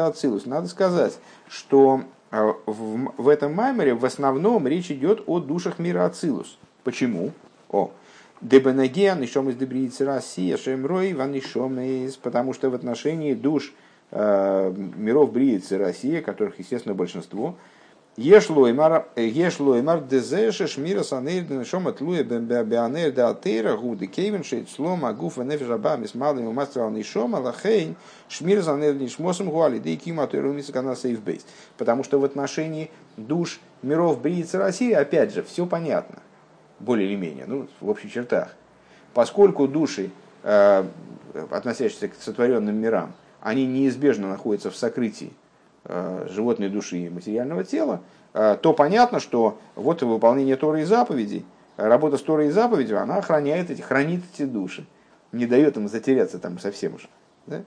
Надо 0.47 0.67
сказать, 0.67 1.19
что 1.49 2.01
в, 2.31 3.13
в 3.17 3.29
этом 3.29 3.55
маймере 3.55 3.95
в 3.95 4.05
основном 4.05 4.67
речь 4.67 4.91
идет 4.91 5.23
о 5.27 5.41
душах 5.41 5.79
мира 5.79 6.07
Ацилус. 6.07 6.59
Почему? 6.83 7.33
О, 7.69 7.91
Дебенагиан, 8.41 9.23
еще 9.23 9.41
из 9.43 9.57
Дебриицы 9.57 10.05
Россия, 10.05 10.57
Шемрой, 10.57 11.13
из, 11.13 12.17
потому 12.17 12.53
что 12.53 12.71
в 12.71 12.75
отношении 12.75 13.35
душ 13.35 13.73
э, 13.73 13.84
миров 14.11 15.33
Бриицы 15.33 15.79
Россия, 15.79 16.23
которых, 16.23 16.59
естественно, 16.59 16.95
большинство, 16.95 17.57
Ешлоймар, 18.17 19.09
Ешлоймар, 19.17 20.01
Дезеша, 20.03 20.69
Шмира, 20.69 21.03
Санейр, 21.03 21.43
Денешом, 21.45 21.89
Атлуя, 21.89 22.23
Беанер, 22.23 23.11
Деатейра, 23.11 23.77
Гуды, 23.77 24.07
Кейвен, 24.07 24.45
Шейт, 24.45 24.71
Слома, 24.71 25.13
Гуфа, 25.13 25.43
Нефежаба, 25.43 25.97
Мисмалым, 25.97 26.55
Мастрал, 26.55 26.91
Нишома, 26.91 27.39
Лахейн, 27.39 27.97
Шмир, 28.29 28.63
Занер, 28.63 28.95
Нишмосом, 28.95 29.51
Гуали, 29.51 29.81
Дей, 29.81 29.97
Кима, 29.97 30.29
Тойрумиса, 30.29 30.73
Кана, 30.73 30.95
Сейфбейс. 30.95 31.45
Потому 31.77 32.05
что 32.05 32.21
в 32.21 32.25
отношении 32.25 32.93
душ 33.17 33.59
миров 33.83 34.23
Бриицы 34.23 34.59
России, 34.59 34.93
опять 34.93 35.35
же, 35.35 35.43
все 35.43 35.67
понятно 35.67 36.21
более 36.79 37.09
или 37.09 37.17
менее, 37.17 37.47
ну, 37.49 37.67
в 37.81 37.89
общих 37.89 38.13
чертах. 38.13 38.55
Поскольку 39.13 39.67
души, 39.67 40.11
э, 40.45 40.85
относящиеся 41.51 42.09
к 42.09 42.15
сотворенным 42.15 42.77
мирам, 42.77 43.15
они 43.45 43.67
неизбежно 43.67 44.29
находятся 44.29 44.71
в 44.71 44.77
сокрытии 44.77 45.31
э, 45.85 46.27
животной 46.31 46.71
души 46.71 46.97
и 46.97 47.11
материального 47.11 47.63
тела, 47.63 48.01
э, 48.33 48.57
то 48.61 48.73
понятно, 48.73 49.21
что 49.21 49.59
вот 49.77 50.03
выполнение 50.03 50.57
Торы 50.57 50.81
и 50.81 50.85
заповедей, 50.85 51.45
работа 51.77 52.17
с 52.17 52.23
Торой 52.23 52.49
и 52.49 52.51
заповедью, 52.51 53.01
она 53.01 53.17
охраняет 53.17 53.71
эти, 53.71 53.83
хранит 53.83 54.23
эти 54.33 54.47
души, 54.47 54.87
не 55.31 55.47
дает 55.47 55.77
им 55.77 55.89
затеряться 55.89 56.39
там 56.39 56.59
совсем 56.59 56.95
уже. 56.95 57.07
Да? 57.47 57.63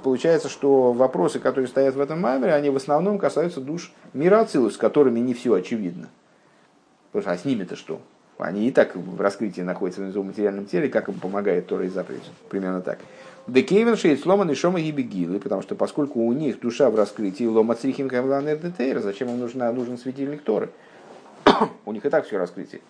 Получается, 0.00 0.48
что 0.48 0.92
вопросы, 0.92 1.38
которые 1.38 1.68
стоят 1.68 1.94
в 1.94 2.00
этом 2.00 2.20
маймере, 2.20 2.54
они 2.54 2.70
в 2.70 2.76
основном 2.76 3.18
касаются 3.18 3.60
душ 3.60 3.92
мира 4.12 4.40
Ацилус, 4.40 4.74
с 4.74 4.76
которыми 4.76 5.20
не 5.20 5.34
все 5.34 5.54
очевидно. 5.54 6.08
Потому 7.12 7.22
что 7.22 7.32
а 7.32 7.38
с 7.38 7.44
ними-то 7.44 7.76
что? 7.76 8.00
Они 8.38 8.68
и 8.68 8.72
так 8.72 8.96
в 8.96 9.20
раскрытии 9.20 9.60
находятся 9.60 10.02
в 10.02 10.24
материальном 10.24 10.66
теле, 10.66 10.88
как 10.88 11.08
им 11.08 11.14
помогает 11.14 11.66
Тора 11.66 11.84
и 11.84 11.88
заповедь. 11.88 12.28
Примерно 12.48 12.80
так. 12.80 12.98
Декейвен 13.46 13.96
шейт 13.96 14.20
сломан 14.20 14.50
и 14.50 14.54
шома 14.54 14.80
гибегилы, 14.80 15.38
потому 15.38 15.62
что 15.62 15.74
поскольку 15.74 16.20
у 16.20 16.32
них 16.32 16.60
душа 16.60 16.90
в 16.90 16.96
раскрытии 16.96 17.44
лома 17.44 17.74
црихим 17.74 18.08
камланер 18.08 18.58
зачем 19.00 19.28
им 19.28 19.40
нужна, 19.40 19.70
нужен 19.72 19.98
светильник 19.98 20.42
Торы? 20.42 20.70
у 21.84 21.92
них 21.92 22.04
и 22.04 22.08
так 22.08 22.26
все 22.26 22.38
раскрытие. 22.38 22.80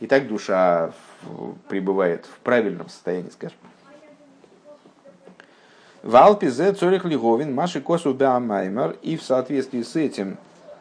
И 0.00 0.06
так 0.06 0.28
душа 0.28 0.92
пребывает 1.68 2.26
в 2.26 2.40
правильном 2.40 2.88
состоянии, 2.88 3.30
скажем. 3.30 3.56
В 6.02 6.14
Алпизе 6.14 6.72
Цорих 6.72 7.04
Лиговин, 7.04 7.54
Маши 7.54 7.80
Косу 7.80 8.14
Маймер, 8.14 8.96
и 9.02 9.16
в 9.16 9.22
соответствии 9.22 9.82
с 9.82 9.96
этим 9.96 10.36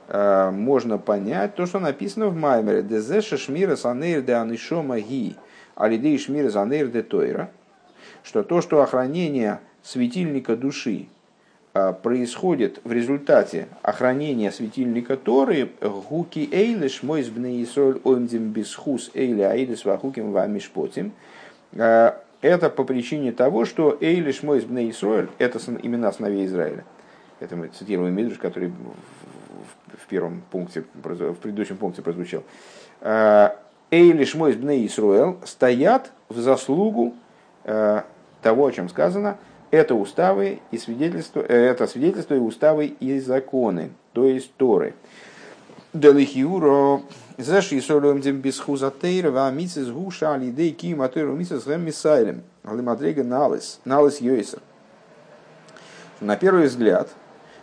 можно 0.08 0.98
понять 0.98 1.56
то, 1.56 1.66
что 1.66 1.80
написано 1.80 2.28
в 2.28 2.36
Маймере. 2.36 2.84
Дезе 2.84 3.22
Шмира 3.22 3.76
Санейр 3.76 4.22
де 4.22 4.34
Анишома 4.34 5.00
Ги, 5.00 5.36
Алидей 5.76 6.18
Шмира 6.20 6.50
Санейр 6.50 6.88
де 6.88 7.02
Тойра, 7.02 7.50
что 8.24 8.44
то, 8.44 8.62
что 8.62 8.82
охранение 8.82 9.60
светильника 9.82 10.56
души 10.56 11.08
а, 11.74 11.92
происходит 11.92 12.80
в 12.86 12.92
результате 12.94 13.68
охранения 13.82 14.52
светильника 14.52 15.18
Торы 15.18 15.72
гуки 15.82 16.48
эйлиш 16.52 17.04
мой 17.04 17.22
сбны 17.22 17.62
Исроль 17.64 18.00
оймдим 18.06 18.52
бисхус 18.52 19.12
эйли 19.14 19.42
аидис 19.42 19.84
вахуким 19.84 20.32
вамишпотим. 20.32 21.12
А, 21.78 22.18
это 22.42 22.70
по 22.70 22.86
причине 22.86 23.34
того, 23.34 23.66
что 23.66 23.98
эйлиш 24.00 24.42
мой 24.42 24.62
сбны 24.62 24.90
Исроль 24.90 25.30
это 25.38 25.60
имена 25.82 26.14
сыновей 26.14 26.46
Израиля. 26.46 26.86
Это 27.42 27.58
мы 27.58 27.68
цитируем 27.68 28.16
Мидриш, 28.16 28.38
который 28.38 28.72
в 30.06 30.08
первом 30.08 30.44
пункте, 30.52 30.86
в 30.94 31.36
предыдущем 31.36 31.78
пункте 31.78 32.02
прозвучал. 32.02 32.44
А, 33.02 33.58
эйлиш 33.92 34.36
мой 34.36 34.54
сбны 34.54 34.86
Исруэл 34.86 35.40
стоят 35.44 36.12
в 36.30 36.40
заслугу 36.40 37.14
того, 37.64 38.68
о 38.68 38.72
чем 38.72 38.90
сказано– 38.90 39.38
это 39.76 39.96
уставы 39.96 40.60
и 40.72 40.78
свидетельства, 40.78 41.42
э, 41.42 41.54
это 41.54 41.88
свидетельства 41.88 42.36
и 42.36 42.40
уставы 42.40 42.88
и 42.88 43.20
законы, 43.20 43.92
то 44.14 44.26
есть 44.26 44.54
Торы. 44.56 44.94
Делихиуро 45.94 47.02
Зеш 47.38 47.72
и 47.72 47.82
солюем 47.82 48.22
дем 48.22 48.40
без 48.40 48.60
хузатейра, 48.60 49.32
ва 49.32 49.52
мицис 49.52 49.88
гуша 49.90 50.34
алидей 50.34 50.72
ки 50.72 50.94
матейру 50.94 51.36
мицис 51.36 51.64
гэм 51.64 51.86
мисайлем. 51.86 52.44
Алимадрега 52.64 53.24
налис, 53.24 53.80
налис 53.86 54.22
йойсер. 54.22 54.60
На 56.22 56.38
первый 56.38 56.68
взгляд, 56.68 57.10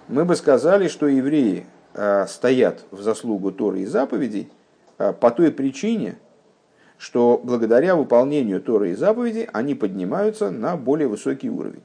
мы 0.08 0.24
бы 0.24 0.36
сказали, 0.36 0.88
что 0.88 1.06
евреи 1.06 1.60
э, 1.60 1.64
стоят 2.26 2.84
в 2.90 3.02
заслугу 3.02 3.52
Торы 3.52 3.80
и 3.80 3.86
заповедей 3.86 4.48
э, 4.98 5.12
по 5.12 5.30
той 5.30 5.50
причине, 5.50 6.16
что 6.98 7.40
благодаря 7.42 7.96
выполнению 7.96 8.62
Торы 8.62 8.90
и 8.90 8.94
заповедей 8.94 9.48
они 9.52 9.74
поднимаются 9.74 10.50
на 10.50 10.76
более 10.76 11.08
высокий 11.08 11.50
уровень. 11.50 11.82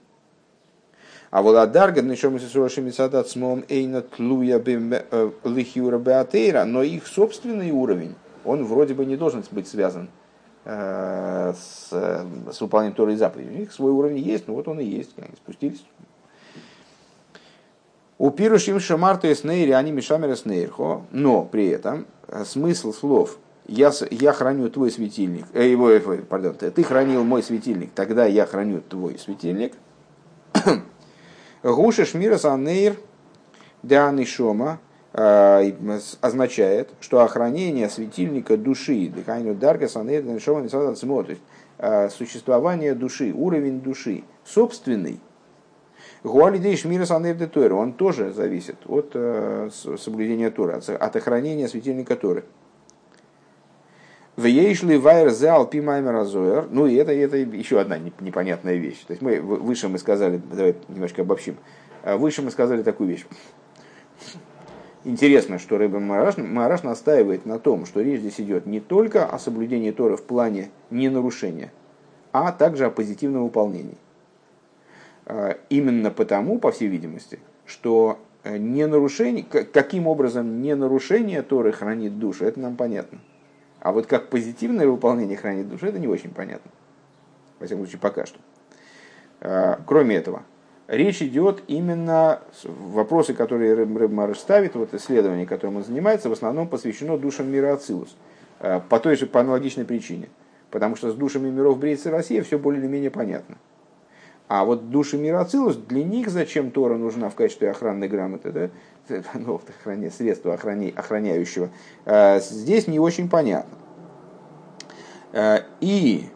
А 1.29 1.41
вот 1.41 1.57
Адарга, 1.57 2.01
еще 2.01 2.29
мы 2.29 2.39
с 2.39 3.29
смом 3.29 3.65
эйна 3.67 4.01
тлуя 4.01 4.61
э, 4.65 5.31
лихиура 5.43 5.97
беатейра, 5.97 6.63
но 6.63 6.83
их 6.83 7.05
собственный 7.05 7.71
уровень, 7.71 8.15
он 8.45 8.63
вроде 8.63 8.93
бы 8.93 9.05
не 9.05 9.17
должен 9.17 9.43
быть 9.51 9.67
связан 9.67 10.09
э, 10.63 11.53
с, 11.53 11.89
с 11.89 12.61
выполнением 12.61 12.95
Торы 12.95 13.13
и 13.13 13.17
заповедей. 13.17 13.55
У 13.55 13.59
них 13.59 13.73
свой 13.73 13.91
уровень 13.91 14.19
есть, 14.19 14.47
но 14.47 14.53
вот 14.53 14.69
он 14.69 14.79
и 14.79 14.85
есть, 14.85 15.11
они 15.17 15.35
спустились. 15.35 15.83
У 18.17 18.31
пирушим 18.31 18.79
шамарта 18.79 19.33
снейри, 19.35 19.71
они 19.71 19.91
мишамера 19.91 20.35
снейрхо, 20.35 21.05
но 21.11 21.43
при 21.43 21.67
этом 21.67 22.07
э, 22.27 22.45
смысл 22.45 22.93
слов 22.93 23.37
я, 23.67 23.91
я 24.11 24.33
храню 24.33 24.69
твой 24.69 24.91
светильник, 24.91 25.45
э, 25.53 25.69
его, 25.69 25.91
пардон, 26.27 26.55
ты 26.55 26.83
хранил 26.83 27.23
мой 27.23 27.43
светильник, 27.43 27.91
тогда 27.93 28.25
я 28.25 28.45
храню 28.45 28.81
твой 28.81 29.19
светильник– 29.19 29.73
Гуша 31.63 32.05
Шмира 32.05 32.37
Санейр 32.37 32.95
Дианы 33.83 34.25
Шома 34.25 34.79
э, 35.13 35.71
означает, 36.21 36.89
что 36.99 37.21
охранение 37.21 37.89
светильника 37.89 38.57
души, 38.57 39.09
дыханию 39.13 39.55
Дарга 39.55 39.87
Санейр 39.87 40.23
Дианы 40.23 40.39
Шома 40.39 40.67
э, 41.79 42.09
существование 42.09 42.93
души, 42.93 43.33
уровень 43.33 43.81
души, 43.81 44.23
собственный, 44.45 45.19
Гуалидей 46.23 46.75
Шмира 46.75 47.05
Санейр 47.05 47.35
Де 47.35 47.69
он 47.69 47.93
тоже 47.93 48.31
зависит 48.31 48.77
от 48.85 49.11
э, 49.13 49.69
соблюдения 49.71 50.49
Торы, 50.49 50.73
от 50.73 51.15
охранения 51.15 51.67
светильника 51.67 52.15
Торы. 52.15 52.43
В 54.35 54.45
Ейшли 54.45 54.97
Вайер 54.97 55.29
Азоер. 55.29 56.67
Ну 56.69 56.85
и 56.85 56.93
это, 56.95 57.11
это 57.11 57.37
еще 57.37 57.79
одна 57.79 57.97
непонятная 57.97 58.75
вещь. 58.75 59.03
То 59.07 59.13
есть 59.13 59.21
мы 59.21 59.39
выше 59.41 59.89
мы 59.89 59.97
сказали, 59.97 60.39
давай 60.51 60.75
немножко 60.89 61.23
обобщим. 61.23 61.57
А 62.03 62.17
выше 62.17 62.43
мы 62.43 62.51
сказали 62.51 62.83
такую 62.83 63.09
вещь. 63.09 63.25
Интересно, 65.03 65.57
что 65.57 65.77
Рэбе 65.77 65.99
Мараш, 65.99 66.37
Мараш 66.37 66.83
настаивает 66.83 67.45
на 67.45 67.57
том, 67.57 67.85
что 67.85 68.01
речь 68.01 68.19
здесь 68.19 68.39
идет 68.39 68.65
не 68.65 68.79
только 68.79 69.25
о 69.25 69.39
соблюдении 69.39 69.91
Торы 69.91 70.17
в 70.17 70.23
плане 70.23 70.69
ненарушения, 70.91 71.71
а 72.31 72.51
также 72.51 72.85
о 72.85 72.91
позитивном 72.91 73.43
выполнении. 73.43 73.97
А, 75.29 75.57
именно 75.69 76.09
потому, 76.09 76.57
по 76.57 76.71
всей 76.71 76.87
видимости, 76.87 77.39
что 77.65 78.17
э, 78.45 78.57
не 78.57 78.87
нарушение, 78.87 79.43
каким 79.43 80.07
образом 80.07 80.61
не 80.61 80.73
нарушение 80.73 81.41
Торы 81.41 81.73
хранит 81.73 82.17
душу, 82.17 82.45
это 82.45 82.61
нам 82.61 82.77
понятно. 82.77 83.19
А 83.81 83.91
вот 83.91 84.07
как 84.07 84.29
позитивное 84.29 84.87
выполнение 84.87 85.35
хранит 85.35 85.67
душу, 85.67 85.85
это 85.85 85.99
не 85.99 86.07
очень 86.07 86.29
понятно. 86.29 86.71
Во 87.59 87.65
всяком 87.65 87.83
случае, 87.83 87.99
пока 87.99 88.25
что. 88.25 88.39
А, 89.41 89.81
кроме 89.85 90.15
этого, 90.15 90.43
речь 90.87 91.21
идет 91.21 91.61
именно, 91.67 92.39
вопросы, 92.63 93.33
которые 93.33 93.73
Рэб 93.73 94.09
Марыш 94.09 94.39
ставит, 94.39 94.75
вот 94.75 94.93
исследование, 94.93 95.45
которым 95.45 95.75
он 95.75 95.83
занимается, 95.83 96.29
в 96.29 96.31
основном 96.31 96.69
посвящено 96.69 97.17
душам 97.17 97.51
мира 97.51 97.73
Ацилус. 97.73 98.15
По 98.59 98.99
той 98.99 99.17
же, 99.17 99.27
по 99.27 99.41
аналогичной 99.41 99.83
причине. 99.83 100.29
Потому 100.71 100.95
что 100.95 101.11
с 101.11 101.15
душами 101.15 101.49
миров 101.49 101.77
Брейца 101.77 102.09
Россия 102.11 102.41
все 102.43 102.57
более 102.57 102.81
или 102.81 102.87
менее 102.87 103.11
понятно. 103.11 103.57
А 104.47 104.63
вот 104.63 104.89
души 104.89 105.17
мира 105.17 105.41
Ацилус, 105.41 105.75
для 105.75 106.03
них 106.05 106.29
зачем 106.29 106.71
Тора 106.71 106.95
нужна 106.95 107.29
в 107.29 107.35
качестве 107.35 107.69
охранной 107.69 108.07
грамоты, 108.07 108.51
да? 108.51 108.69
ну, 109.33 109.61
охране, 109.79 110.09
средства 110.09 110.53
охране, 110.53 110.93
охраняющего, 110.95 111.69
э, 112.05 112.39
здесь 112.39 112.87
не 112.87 112.99
очень 112.99 113.29
понятно. 113.29 113.77
Э, 115.33 115.59
и 115.81 116.29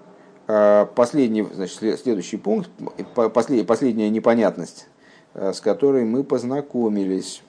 э, 0.48 0.88
последний, 0.94 1.44
значит, 1.44 1.78
следующий 2.00 2.36
пункт, 2.36 2.70
последняя, 3.16 3.64
последняя 3.64 4.10
непонятность, 4.10 4.90
с 5.34 5.62
которой 5.62 6.04
мы 6.04 6.26
познакомились. 6.26 7.42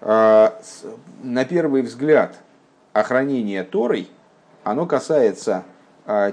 На 0.00 0.52
первый 1.48 1.80
взгляд, 1.80 2.36
охранение 2.92 3.64
Торой, 3.64 4.10
оно 4.62 4.84
касается 4.84 5.64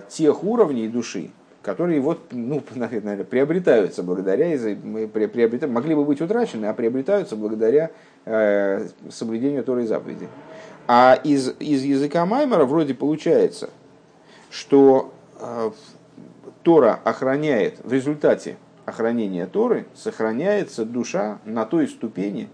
тех 0.09 0.43
уровней 0.43 0.87
души, 0.87 1.31
которые 1.61 2.01
вот, 2.01 2.19
ну, 2.31 2.61
наверное, 2.75 3.23
приобретаются 3.23 4.03
благодаря, 4.03 4.57
приобретают, 5.07 5.73
могли 5.73 5.95
бы 5.95 6.05
быть 6.05 6.21
утрачены, 6.21 6.65
а 6.65 6.73
приобретаются 6.73 7.35
благодаря 7.35 7.91
э, 8.25 8.87
соблюдению 9.09 9.63
Торы 9.63 9.83
и 9.83 9.87
заповеди. 9.87 10.27
А 10.87 11.19
из, 11.23 11.53
из 11.59 11.83
языка 11.83 12.25
Маймера 12.25 12.65
вроде 12.65 12.93
получается, 12.93 13.69
что 14.49 15.13
э, 15.39 15.71
Тора 16.63 16.99
охраняет, 17.03 17.79
в 17.83 17.93
результате 17.93 18.57
охранения 18.85 19.45
Торы 19.45 19.85
сохраняется 19.95 20.85
душа 20.85 21.39
на 21.45 21.65
той 21.65 21.87
ступени, 21.87 22.49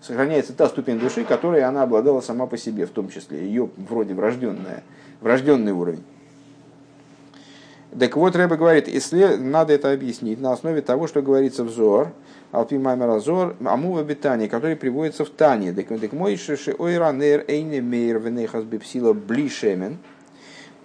сохраняется 0.00 0.52
та 0.54 0.68
ступень 0.68 0.98
души, 0.98 1.24
которой 1.24 1.62
она 1.62 1.82
обладала 1.82 2.20
сама 2.20 2.46
по 2.46 2.56
себе, 2.56 2.86
в 2.86 2.90
том 2.90 3.10
числе 3.10 3.40
ее 3.40 3.70
вроде 3.76 4.14
врожденная, 4.14 4.82
врожденный 5.20 5.72
уровень. 5.72 6.04
Так 7.96 8.16
вот, 8.16 8.36
Рэбе 8.36 8.56
говорит, 8.56 8.86
если 8.86 9.36
надо 9.36 9.72
это 9.72 9.92
объяснить 9.92 10.40
на 10.40 10.52
основе 10.52 10.82
того, 10.82 11.06
что 11.06 11.22
говорится 11.22 11.64
в 11.64 11.70
Зор, 11.70 12.12
Алпи 12.52 12.76
Маймер 12.76 13.18
Зор, 13.20 13.56
Амува 13.64 14.02
Бетани, 14.02 14.46
который 14.46 14.76
приводится 14.76 15.24
в 15.24 15.30
Тане. 15.30 15.72
Так 15.72 16.12
мой 16.12 16.36
шиши 16.36 16.74
ойранер 16.78 17.44
эйне 17.48 17.80
мейр 17.80 18.18
венехас 18.18 18.64
бипсила 18.64 19.14
блишемен, 19.14 19.98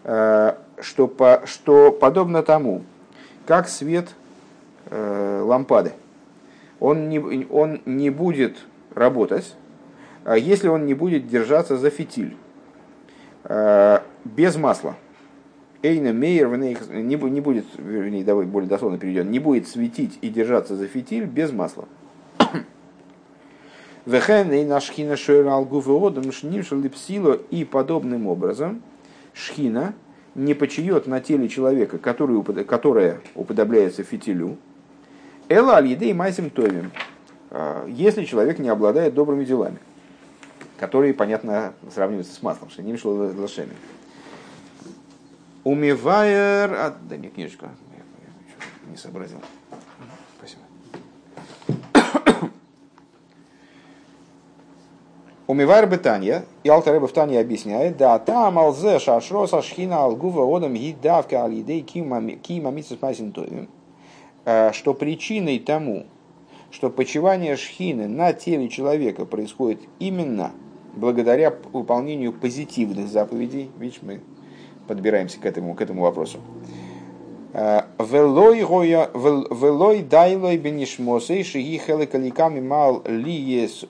э, 0.05 0.55
что, 0.79 1.07
по, 1.07 1.41
что 1.45 1.91
подобно 1.91 2.41
тому, 2.41 2.83
как 3.45 3.67
свет 3.67 4.09
э, 4.89 5.41
лампады, 5.43 5.91
он 6.79 7.09
не, 7.09 7.45
он 7.49 7.81
не 7.85 8.09
будет 8.11 8.57
работать, 8.95 9.55
а 10.23 10.37
если 10.37 10.69
он 10.69 10.85
не 10.85 10.93
будет 10.93 11.27
держаться 11.27 11.77
за 11.77 11.89
фитиль 11.89 12.37
э, 13.43 13.99
без 14.23 14.55
масла. 14.55 14.95
Эйна 15.83 16.13
Мейер 16.13 16.47
не 16.57 17.15
будет, 17.41 17.65
вернее, 17.77 18.23
давай 18.23 18.45
более 18.45 18.69
дословно 18.69 18.97
перейдем, 18.97 19.29
не 19.29 19.39
будет 19.39 19.67
светить 19.67 20.17
и 20.21 20.29
держаться 20.29 20.77
за 20.77 20.87
фитиль 20.87 21.25
без 21.25 21.51
масла. 21.51 21.89
Вехен 24.05 24.51
и 24.53 24.63
на 24.63 24.79
шхина 24.79 25.17
шойралгуфеодом 25.17 26.31
шнимшал 26.31 26.79
липсило 26.79 27.33
и 27.33 27.65
подобным 27.65 28.27
образом 28.27 28.81
шхина 29.33 29.93
не 30.35 30.53
почиет 30.53 31.05
на 31.05 31.19
теле 31.19 31.49
человека, 31.49 31.97
который, 31.97 32.41
которое 32.63 33.19
уподобляется 33.35 34.03
фитилю, 34.03 34.57
эла 35.49 35.75
аль 35.75 35.87
и 35.87 36.13
майсим 36.13 36.49
товим, 36.49 36.91
а, 37.51 37.85
если 37.87 38.23
человек 38.23 38.57
не 38.57 38.69
обладает 38.69 39.13
добрыми 39.13 39.43
делами, 39.43 39.77
которые, 40.79 41.13
понятно, 41.13 41.73
сравниваются 41.93 42.33
с 42.33 42.41
маслом, 42.41 42.69
что 42.69 42.81
не 42.81 42.95
шло 42.97 43.13
лошами. 43.13 43.73
Умивайер... 45.63 46.73
А, 46.73 46.95
дай 47.01 47.17
мне 47.17 47.29
книжечку. 47.29 47.65
Я 47.65 48.91
не 48.91 48.97
сообразил. 48.97 49.39
Спасибо. 50.37 50.61
Умивайер 55.47 55.87
Бетанья, 55.87 56.45
и 56.63 56.69
Алтареба 56.69 57.07
в 57.07 57.11
Тане 57.13 57.39
объясняет, 57.39 57.97
да, 57.97 58.17
там 58.17 58.57
алзе 58.57 58.97
шашро 58.99 59.45
сашхина 59.45 60.03
алгува 60.03 60.45
одам 60.57 60.73
гидавка 60.73 61.43
алидей 61.43 61.81
кима 61.81 62.19
митсус 62.19 63.01
майсин 63.01 63.33
э, 64.45 64.71
что 64.71 64.93
причиной 64.93 65.59
тому, 65.59 66.05
что 66.71 66.89
почивание 66.89 67.55
шхины 67.55 68.07
на 68.07 68.33
теле 68.33 68.69
человека 68.69 69.25
происходит 69.25 69.81
именно 69.99 70.53
благодаря 70.95 71.53
выполнению 71.71 72.33
позитивных 72.33 73.07
заповедей, 73.07 73.69
видишь, 73.77 73.99
мы 74.01 74.21
подбираемся 74.87 75.39
к 75.39 75.45
этому, 75.45 75.75
к 75.75 75.81
этому 75.81 76.01
вопросу. 76.01 76.39
Э, 77.53 77.83
велой 77.99 80.01
дайлой 80.01 80.57
бенишмосей 80.57 81.43
шиги 81.43 81.77
хеликаликами 81.77 82.59
мал 82.59 83.03
лиес 83.05 83.85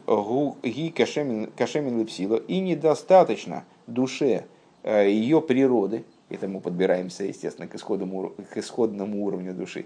ги 0.63 0.89
кашемин 0.89 1.99
лепсило. 1.99 2.36
И 2.36 2.60
недостаточно 2.60 3.63
душе 3.88 4.43
э, 4.84 5.10
ее 5.10 5.41
природы, 5.41 6.03
к 6.27 6.34
этому 6.34 6.60
подбираемся, 6.60 7.23
естественно, 7.23 7.69
к 7.69 7.75
исходному, 7.75 8.34
к 8.51 8.58
исходному 8.58 9.23
уровню 9.23 9.53
души, 9.53 9.86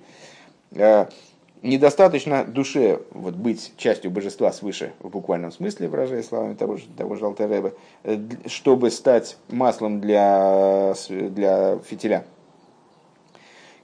э, 0.71 1.05
недостаточно 1.61 2.43
душе 2.45 3.01
вот, 3.11 3.35
быть 3.35 3.73
частью 3.77 4.11
божества 4.11 4.51
свыше, 4.51 4.93
в 4.99 5.09
буквальном 5.09 5.51
смысле, 5.51 5.87
выражая 5.87 6.23
словами 6.23 6.53
того 6.53 6.77
же, 6.77 6.85
того 6.97 7.15
же 7.15 7.25
Алтареба, 7.25 7.73
э, 8.03 8.17
чтобы 8.45 8.91
стать 8.91 9.37
маслом 9.49 9.99
для, 10.01 10.93
для 11.09 11.79
фитиля. 11.79 12.25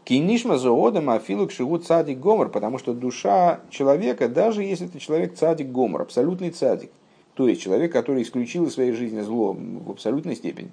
Кинишма 0.04 0.58
зоодам 0.58 1.10
афилук 1.10 1.52
шигу 1.52 1.78
цадик 1.78 2.20
гомор, 2.20 2.50
потому 2.50 2.78
что 2.78 2.94
душа 2.94 3.62
человека, 3.70 4.28
даже 4.28 4.64
если 4.64 4.88
это 4.88 5.00
человек 5.00 5.36
цадик 5.36 5.68
гомор, 5.68 6.02
абсолютный 6.02 6.52
цадик, 6.52 6.92
то 7.36 7.48
есть 7.48 7.62
человек, 7.62 7.92
который 7.94 8.22
исключил 8.24 8.66
из 8.66 8.74
своей 8.74 8.92
жизни 8.92 9.22
зло 9.22 9.56
в 9.58 9.92
абсолютной 9.92 10.36
степени. 10.36 10.72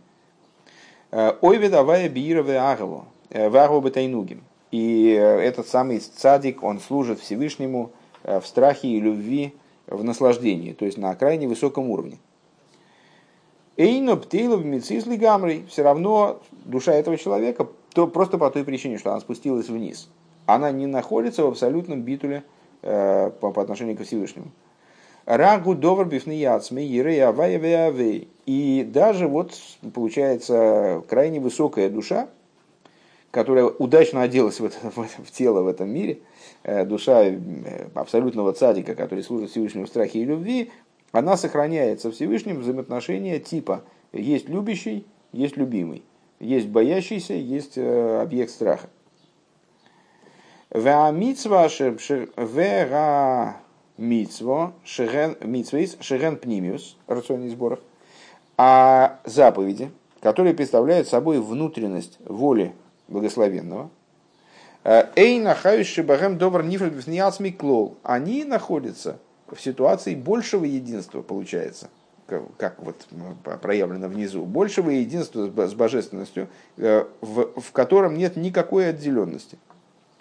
Э, 1.13 1.35
Ой 1.41 1.59
ведавая 1.59 2.09
биира 2.09 2.43
веагово, 2.43 3.07
веагово 3.31 3.81
бетайнугим. 3.81 4.43
И 4.71 5.11
этот 5.11 5.67
самый 5.67 5.99
цадик, 5.99 6.63
он 6.63 6.81
служит 6.81 7.21
Всевышнему 7.21 7.91
э, 8.23 8.41
в 8.41 8.47
страхе 8.47 8.89
и 8.89 9.01
любви, 9.01 9.55
в 9.87 10.05
наслаждении, 10.05 10.73
то 10.73 10.85
есть 10.85 10.99
на 10.99 11.15
крайне 11.17 11.49
высоком 11.49 11.91
уровне. 11.91 12.19
Эйно 13.77 14.17
птейлов 14.17 14.65
мицислы 14.65 15.17
гамрей, 15.17 15.65
все 15.69 15.83
равно 15.83 16.41
душа 16.65 16.93
этого 16.93 17.17
человека, 17.17 17.67
то 17.93 18.07
просто 18.07 18.39
по 18.39 18.51
той 18.51 18.65
причине, 18.65 18.99
что 18.99 19.11
она 19.11 19.21
спустилась 19.21 19.69
вниз, 19.69 20.09
она 20.47 20.71
не 20.71 20.87
находится 20.87 21.45
в 21.45 21.49
абсолютном 21.49 22.03
битуле 22.03 22.45
э, 22.83 23.31
по, 23.41 23.51
по 23.51 23.63
отношению 23.63 23.97
к 23.97 24.03
Всевышнему. 24.03 24.53
Рагу 25.27 25.75
довар 25.75 26.07
бифнияцми 26.07 26.83
И 28.47 28.85
даже 28.85 29.29
вот 29.29 29.53
получается 29.95 31.03
крайне 31.09 31.41
высокая 31.41 31.89
душа, 31.89 32.29
которая 33.31 33.65
удачно 33.67 34.23
оделась 34.23 34.61
в, 34.61 34.65
это, 34.65 34.79
в 34.91 35.31
тело 35.31 35.63
в 35.63 35.69
этом 35.69 35.91
мире, 35.91 36.21
э, 36.63 36.85
душа 36.85 37.25
э, 37.25 37.39
абсолютного 37.95 38.53
цадика, 38.53 38.95
который 38.95 39.23
служит 39.25 39.51
Всевышнему 39.51 39.87
в 39.87 39.89
страхе 39.89 40.21
и 40.21 40.25
любви, 40.25 40.71
она 41.13 41.37
сохраняется 41.37 42.11
Всевышним 42.11 42.61
взаимоотношения 42.61 43.41
типа 43.41 43.83
есть 44.13 44.49
любящий, 44.49 45.07
есть 45.33 45.57
любимый, 45.57 46.03
есть 46.39 46.69
боящийся, 46.69 47.35
есть 47.35 47.77
э, 47.77 48.21
объект 48.21 48.51
страха. 48.51 48.89
Вера 50.73 51.11
митсво 51.13 51.69
шерен 54.85 56.37
пнимиус, 56.37 56.97
рационный 57.07 57.49
сборах, 57.49 57.81
а 58.57 59.19
заповеди, 59.25 59.91
которые 60.21 60.55
представляют 60.55 61.09
собой 61.09 61.41
внутренность 61.41 62.19
воли 62.25 62.73
благословенного. 63.11 63.91
Э, 64.85 65.09
Эйна 65.15 65.55
хаюши 65.55 66.03
багем 66.03 66.39
добр 66.39 66.63
нифрат 66.63 66.95
клол. 67.59 67.99
Они 68.03 68.45
находятся 68.45 69.19
в 69.51 69.61
ситуации 69.61 70.15
большего 70.15 70.65
единства, 70.65 71.23
получается, 71.23 71.91
как 72.57 72.79
вот 72.79 73.07
проявлено 73.61 74.09
внизу, 74.09 74.45
большего 74.45 74.91
единства 74.91 75.51
с 75.67 75.75
божественностью, 75.75 76.49
э, 76.79 77.05
в, 77.21 77.61
в 77.61 77.73
котором 77.73 78.17
нет 78.17 78.37
никакой 78.37 78.89
отделенности. 78.89 79.59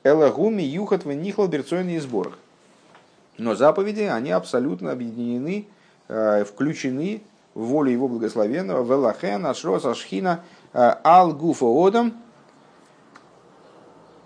Элагуми 0.04 0.64
юхат 0.64 1.06
в 1.06 1.12
нихлал 1.14 1.48
берцойные 1.48 2.02
сборах. 2.02 2.40
Но 3.38 3.56
заповеди, 3.56 4.02
они 4.02 4.32
абсолютно 4.32 4.92
объединены, 4.92 5.68
э, 6.10 6.44
включены 6.44 7.22
в 7.54 7.66
волю 7.66 7.92
его 7.92 8.08
благословенного, 8.08 8.84
велахен, 8.84 9.46
ашрос, 9.46 9.86
ашхина, 9.86 10.44
ал 10.74 11.34
гуфа 11.34 11.66
одам, 11.66 12.14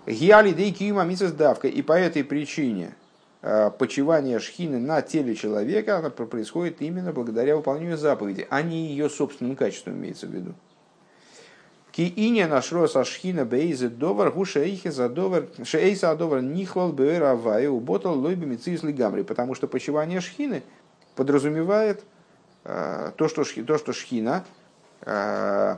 Гиали 0.06 0.52
дейкиюма 0.52 1.06
давка. 1.32 1.68
И 1.68 1.80
по 1.82 1.92
этой 1.92 2.24
причине 2.24 2.94
э, 3.42 3.70
почивание 3.70 4.38
шхины 4.38 4.78
на 4.78 5.00
теле 5.02 5.34
человека 5.34 5.98
оно 5.98 6.10
происходит 6.10 6.82
именно 6.82 7.12
благодаря 7.12 7.56
выполнению 7.56 7.96
заповеди, 7.96 8.46
а 8.50 8.62
не 8.62 8.88
ее 8.88 9.08
собственным 9.08 9.56
качеством 9.56 9.94
имеется 9.94 10.26
в 10.26 10.30
виду. 10.30 10.54
Кииня 11.92 12.48
нашро 12.48 12.88
со 12.88 13.04
шхина 13.04 13.44
бейзе 13.44 13.88
довар 13.88 14.32
гушейхи 14.32 14.90
за 14.90 15.08
довар 15.08 15.46
шейса 15.62 16.10
адовар 16.10 16.42
нихлал 16.42 16.92
бээр 16.92 17.22
авай 17.22 17.68
уботал 17.68 18.18
лойби 18.18 18.46
мицис 18.46 18.82
гамри, 18.82 19.22
потому 19.22 19.54
что 19.54 19.68
почивание 19.68 20.20
шхины 20.20 20.64
подразумевает 21.14 22.02
э, 22.64 23.12
то, 23.16 23.28
что, 23.28 23.44
то, 23.44 23.78
что 23.78 23.92
шхина 23.92 24.44
э, 25.02 25.76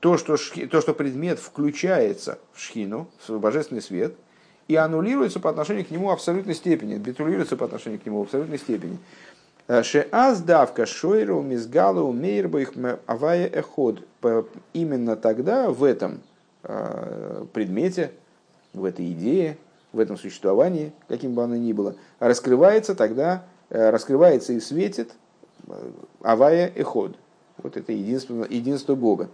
то, 0.00 0.16
что, 0.16 0.36
то, 0.36 0.80
что 0.80 0.94
предмет 0.94 1.38
включается 1.38 2.38
в 2.52 2.60
шхину, 2.60 3.08
в 3.28 3.38
божественный 3.38 3.82
свет, 3.82 4.14
и 4.66 4.76
аннулируется 4.76 5.40
по 5.40 5.50
отношению 5.50 5.84
к 5.84 5.90
нему 5.90 6.06
в 6.06 6.10
абсолютной 6.10 6.54
степени, 6.54 6.96
битулируется 6.96 7.56
по 7.56 7.66
отношению 7.66 8.00
к 8.00 8.06
нему 8.06 8.20
в 8.20 8.22
абсолютной 8.22 8.58
степени. 8.58 8.98
Э, 9.68 9.82
Шеаз 9.82 10.40
давка 10.40 10.86
шойру 10.86 11.42
мизгалу 11.42 12.12
мейрбайх 12.12 12.72
авая 13.06 13.46
эход. 13.46 14.02
Именно 14.72 15.16
тогда 15.16 15.70
в 15.70 15.84
этом 15.84 16.22
э, 16.62 17.44
предмете, 17.52 18.12
в 18.72 18.84
этой 18.84 19.10
идее, 19.12 19.58
в 19.92 19.98
этом 19.98 20.16
существовании, 20.16 20.92
каким 21.08 21.34
бы 21.34 21.42
оно 21.42 21.56
ни 21.56 21.72
было, 21.72 21.96
раскрывается 22.20 22.94
тогда, 22.94 23.44
э, 23.68 23.90
раскрывается 23.90 24.52
и 24.52 24.60
светит 24.60 25.12
авая 26.22 26.72
эход. 26.74 27.16
Вот 27.58 27.76
это 27.76 27.92
единство, 27.92 28.46
единство 28.48 28.94
Бога. 28.94 29.28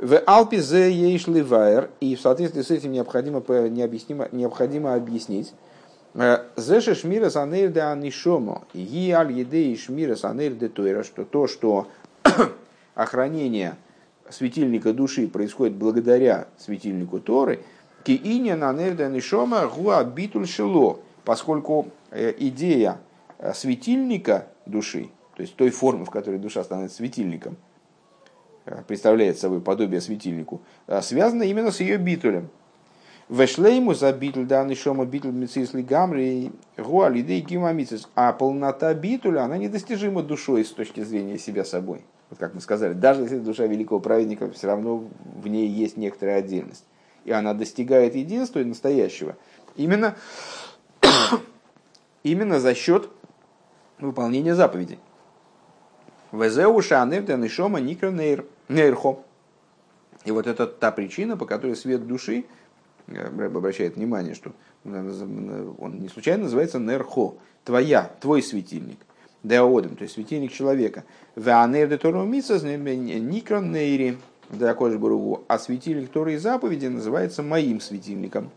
В 0.00 0.18
Алпе 0.26 0.62
зе 0.62 0.90
ейш 0.90 1.26
ливайер, 1.26 1.90
и 2.00 2.16
в 2.16 2.22
соответствии 2.22 2.62
с 2.62 2.70
этим 2.70 2.90
необходимо, 2.90 3.44
необъяснимо, 3.68 4.30
необходимо 4.32 4.94
объяснить, 4.94 5.52
э, 6.14 6.38
Зеше 6.56 6.94
шмира 6.94 7.28
санейр 7.28 7.70
де 7.70 7.80
анишомо, 7.80 8.62
и 8.72 9.10
аль 9.10 9.30
едей 9.30 9.76
шмира 9.76 10.16
санейр 10.16 10.54
де 10.54 10.70
тойра, 10.70 11.02
что 11.02 11.26
то, 11.26 11.46
что 11.46 11.88
охранение 12.94 13.76
светильника 14.30 14.94
души 14.94 15.28
происходит 15.28 15.74
благодаря 15.74 16.48
светильнику 16.56 17.20
Торы, 17.20 17.60
ки 18.02 18.12
иня 18.12 18.56
на 18.56 18.72
нейр 18.72 18.98
анишома 19.02 19.66
гуа 19.68 20.02
битуль 20.02 20.46
шило, 20.46 21.00
поскольку 21.26 21.88
э, 22.10 22.32
идея 22.38 22.96
э, 23.36 23.52
светильника 23.52 24.46
души, 24.64 25.10
то 25.36 25.42
есть 25.42 25.56
той 25.56 25.68
формы, 25.68 26.06
в 26.06 26.10
которой 26.10 26.38
душа 26.38 26.64
становится 26.64 26.96
светильником– 26.96 27.58
представляет 28.86 29.38
собой 29.38 29.60
подобие 29.60 30.00
светильнику, 30.00 30.62
э, 30.86 31.00
связано 31.02 31.42
именно 31.42 31.70
с 31.70 31.80
ее 31.80 31.96
битулем. 31.96 32.48
Вешлейму 33.30 33.94
за 33.94 34.12
битуль 34.12 34.46
данный 34.46 34.74
шома 34.74 35.04
битуль 35.04 35.30
мецислы 35.30 35.82
гамри 35.82 36.50
гуалидей 36.76 37.40
гимамицис. 37.40 38.08
А 38.16 38.32
полнота 38.32 38.92
битуля, 38.92 39.44
она 39.44 39.56
недостижима 39.56 40.24
душой 40.24 40.64
с 40.64 40.70
точки 40.70 41.04
зрения 41.04 41.38
себя 41.38 41.64
собой. 41.64 42.04
Вот 42.28 42.40
как 42.40 42.54
мы 42.54 42.60
сказали, 42.60 42.92
даже 42.92 43.22
если 43.22 43.38
душа 43.38 43.66
великого 43.66 44.00
праведника, 44.00 44.50
все 44.50 44.66
равно 44.66 45.04
в 45.36 45.46
ней 45.46 45.68
есть 45.68 45.96
некоторая 45.96 46.40
отдельность. 46.40 46.84
И 47.24 47.30
она 47.30 47.54
достигает 47.54 48.16
единства 48.16 48.58
и 48.58 48.64
настоящего. 48.64 49.36
Именно, 49.76 50.16
именно 52.24 52.58
за 52.58 52.74
счет 52.74 53.10
выполнения 54.00 54.56
заповедей. 54.56 54.98
Везеу 56.32 56.80
шанер 56.82 57.22
денешома 57.22 57.80
никронейр. 57.80 58.44
Нейрхо. 58.70 59.24
И 60.24 60.30
вот 60.30 60.46
это 60.46 60.66
та 60.66 60.92
причина, 60.92 61.36
по 61.36 61.44
которой 61.44 61.74
свет 61.74 62.06
души, 62.06 62.44
э, 63.08 63.28
Рэб 63.36 63.56
обращает 63.56 63.96
внимание, 63.96 64.34
что 64.34 64.52
он 64.84 65.98
не 65.98 66.08
случайно 66.08 66.44
называется 66.44 66.78
Нерхо, 66.78 67.34
твоя, 67.64 68.10
твой 68.20 68.42
светильник. 68.42 68.98
Деодем, 69.42 69.96
то 69.96 70.02
есть 70.02 70.14
светильник 70.14 70.52
человека. 70.52 71.04
Веанер 71.34 71.88
де 71.88 71.96
Никрон 73.18 73.72
Нейри, 73.72 74.18
а 75.48 75.58
светильник 75.58 76.10
Торы 76.10 76.34
и 76.34 76.36
заповеди 76.36 76.86
называется 76.86 77.42
моим 77.42 77.80
светильником. 77.80 78.50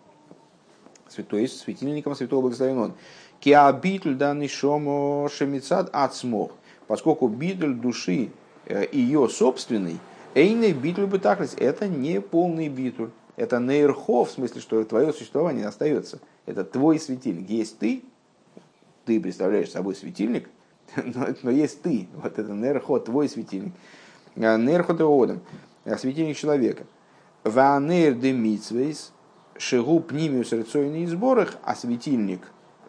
То 1.29 1.37
есть 1.37 1.59
светильником 1.59 2.15
Святого 2.15 2.41
Благословен 2.41 2.77
он. 2.77 2.93
Киабитль 3.39 4.15
данный 4.15 4.47
шомо. 4.47 5.29
Поскольку 6.87 7.27
битль 7.27 7.73
души 7.73 8.31
Э, 8.31 8.42
ее 8.67 9.29
собственный, 9.29 9.99
эйный 10.35 10.73
битуль 10.73 11.05
бытаклис, 11.05 11.55
это 11.57 11.87
не 11.87 12.21
полный 12.21 12.69
битуль. 12.69 13.09
Это 13.35 13.59
нейрхо, 13.59 14.25
в 14.25 14.31
смысле, 14.31 14.61
что 14.61 14.83
твое 14.83 15.11
существование 15.11 15.65
остается. 15.65 16.19
Это 16.45 16.63
твой 16.63 16.99
светильник. 16.99 17.49
Есть 17.49 17.79
ты, 17.79 18.03
ты 19.05 19.19
представляешь 19.19 19.71
собой 19.71 19.95
светильник, 19.95 20.49
но, 20.95 21.27
но 21.41 21.51
есть 21.51 21.81
ты. 21.81 22.07
Вот 22.13 22.37
это 22.37 22.51
нейрхо, 22.51 22.99
твой 22.99 23.27
светильник. 23.27 23.73
Э, 24.35 24.57
нейрхо 24.57 24.93
теодом, 24.93 25.41
э, 25.85 25.97
светильник 25.97 26.37
человека. 26.37 26.85
Ванейр 27.43 28.13
де 28.13 28.31
митсвейс, 28.31 29.11
шигу 29.57 29.99
пнимиус 29.99 30.51
рецойный 30.51 31.05
сборах, 31.07 31.57
а 31.63 31.75
светильник 31.75 32.41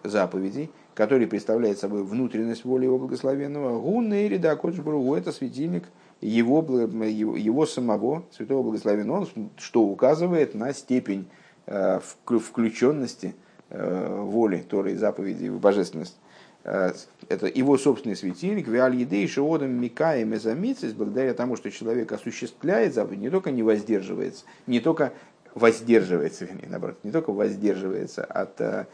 заповедей– 0.03 0.71
который 0.95 1.27
представляет 1.27 1.79
собой 1.79 2.05
внутренность 2.05 2.65
воли 2.65 2.85
его 2.85 2.99
благословенного, 2.99 3.81
гуннейри 3.81 4.39
да 4.39 4.57
Кодшбургу, 4.57 5.15
это 5.15 5.33
светильник 5.33 5.85
его, 6.21 6.61
его, 7.05 7.37
его 7.37 7.67
самого, 7.67 8.25
святого 8.31 8.63
благословенного, 8.63 9.29
что 9.57 9.83
указывает 9.83 10.55
на 10.55 10.73
степень 10.73 11.29
э, 11.67 12.01
включенности 12.25 13.35
воли, 13.71 14.59
Торы 14.59 14.93
и 14.93 14.97
заповеди, 14.97 15.49
в 15.49 15.59
божественность, 15.59 16.17
это 16.65 17.47
его 17.47 17.77
собственный 17.77 18.17
светильник, 18.17 18.69
виаль 18.69 18.97
еды 18.97 19.23
и 19.23 19.27
шиодом 19.27 19.71
микаем 19.73 20.33
и 20.33 20.93
благодаря 20.93 21.35
тому, 21.35 21.57
что 21.57 21.71
человек 21.71 22.11
осуществляет 22.13 22.95
заповедь, 22.95 23.21
не 23.21 23.31
только 23.31 23.51
не 23.51 23.63
воздерживается, 23.63 24.45
не 24.67 24.81
только 24.81 25.13
воздерживается, 25.55 26.47
вернее, 26.47 26.69
наоборот, 26.69 26.99
не 27.03 27.11
только 27.11 27.33
воздерживается 27.33 28.25
от 28.25 28.89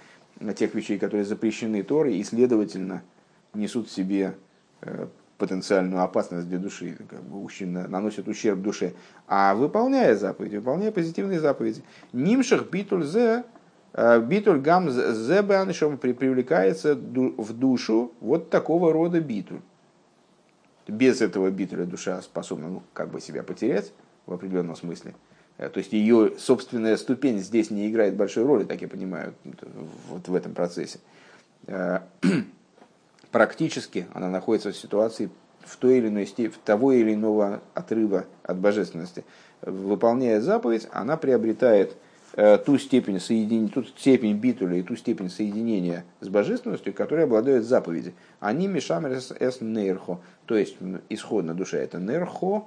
тех 0.56 0.74
вещей, 0.74 0.98
которые 0.98 1.24
запрещены 1.24 1.82
Торой, 1.82 2.16
и, 2.16 2.24
следовательно, 2.24 3.02
несут 3.54 3.88
в 3.88 3.92
себе 3.92 4.34
потенциальную 5.40 6.02
опасность 6.02 6.48
для 6.48 6.58
души, 6.58 6.96
как 7.08 7.22
бы 7.22 7.48
наносят 7.66 8.28
ущерб 8.28 8.60
душе, 8.60 8.92
а 9.26 9.54
выполняя 9.54 10.14
заповеди, 10.14 10.56
выполняя 10.56 10.92
позитивные 10.92 11.40
заповеди. 11.40 11.82
Нимшах 12.12 12.70
битуль 12.70 13.04
зе, 13.04 13.44
э, 13.94 14.20
битуль 14.20 14.60
гам 14.60 14.90
зе 14.90 15.42
баншом 15.42 15.96
привлекается 15.96 16.94
в 16.94 17.52
душу 17.54 18.12
вот 18.20 18.50
такого 18.50 18.92
рода 18.92 19.20
битуль. 19.20 19.60
Без 20.86 21.22
этого 21.22 21.50
битуля 21.50 21.84
душа 21.84 22.20
способна 22.20 22.68
ну, 22.68 22.82
как 22.92 23.10
бы 23.10 23.20
себя 23.20 23.42
потерять 23.42 23.92
в 24.26 24.34
определенном 24.34 24.76
смысле. 24.76 25.14
Э, 25.60 25.68
то 25.68 25.78
есть 25.78 25.92
ее 25.92 26.32
собственная 26.38 26.96
ступень 26.96 27.38
здесь 27.38 27.70
не 27.70 27.88
играет 27.88 28.16
большой 28.16 28.44
роли, 28.44 28.64
так 28.64 28.80
я 28.80 28.88
понимаю, 28.88 29.34
вот 30.08 30.26
в 30.26 30.34
этом 30.34 30.54
процессе. 30.54 30.98
Э, 31.66 32.00
практически 33.30 34.06
она 34.14 34.30
находится 34.30 34.72
в 34.72 34.76
ситуации 34.76 35.28
в 35.62 35.76
той 35.76 35.98
или 35.98 36.08
иной 36.08 36.26
степени, 36.26 36.58
того 36.64 36.92
или 36.92 37.12
иного 37.12 37.60
отрыва 37.74 38.24
от 38.42 38.58
божественности. 38.58 39.22
Выполняя 39.60 40.40
заповедь, 40.40 40.88
она 40.92 41.18
приобретает 41.18 41.94
э, 42.36 42.56
ту 42.56 42.78
степень 42.78 43.20
соединения, 43.20 43.68
ту 43.68 43.84
степень 43.84 44.38
битуля 44.38 44.78
и 44.78 44.82
ту 44.82 44.96
степень 44.96 45.28
соединения 45.28 46.06
с 46.20 46.28
божественностью, 46.30 46.94
которая 46.94 47.26
обладает 47.26 47.64
заповеди. 47.64 48.14
Они 48.40 48.66
мешамерс 48.66 49.34
эс 49.38 49.60
нерхо, 49.60 50.20
то 50.46 50.56
есть 50.56 50.78
исходно 51.10 51.52
душа 51.52 51.76
это 51.76 51.98
нерхо, 51.98 52.64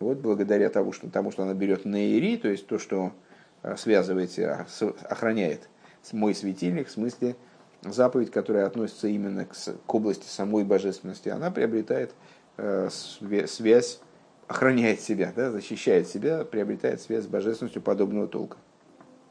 вот 0.00 0.18
благодаря 0.18 0.70
тому, 0.70 0.92
что, 0.92 1.08
тому, 1.10 1.30
что 1.30 1.42
она 1.42 1.54
берет 1.54 1.84
нейри, 1.84 2.36
то 2.36 2.48
есть 2.48 2.66
то, 2.66 2.78
что 2.78 3.12
э, 3.62 3.76
связывает 3.76 4.30
себя, 4.30 4.66
охраняет 5.08 5.68
мой 6.12 6.34
светильник, 6.34 6.88
в 6.88 6.90
смысле 6.90 7.36
заповедь, 7.82 8.30
которая 8.30 8.66
относится 8.66 9.08
именно 9.08 9.44
к, 9.44 9.54
к 9.54 9.94
области 9.94 10.26
самой 10.26 10.64
божественности, 10.64 11.28
она 11.28 11.50
приобретает 11.50 12.14
э, 12.56 12.88
связь, 12.90 14.00
охраняет 14.46 15.00
себя, 15.00 15.32
да, 15.34 15.50
защищает 15.50 16.08
себя, 16.08 16.44
приобретает 16.44 17.00
связь 17.00 17.24
с 17.24 17.28
божественностью 17.28 17.82
подобного 17.82 18.26
толка. 18.28 18.56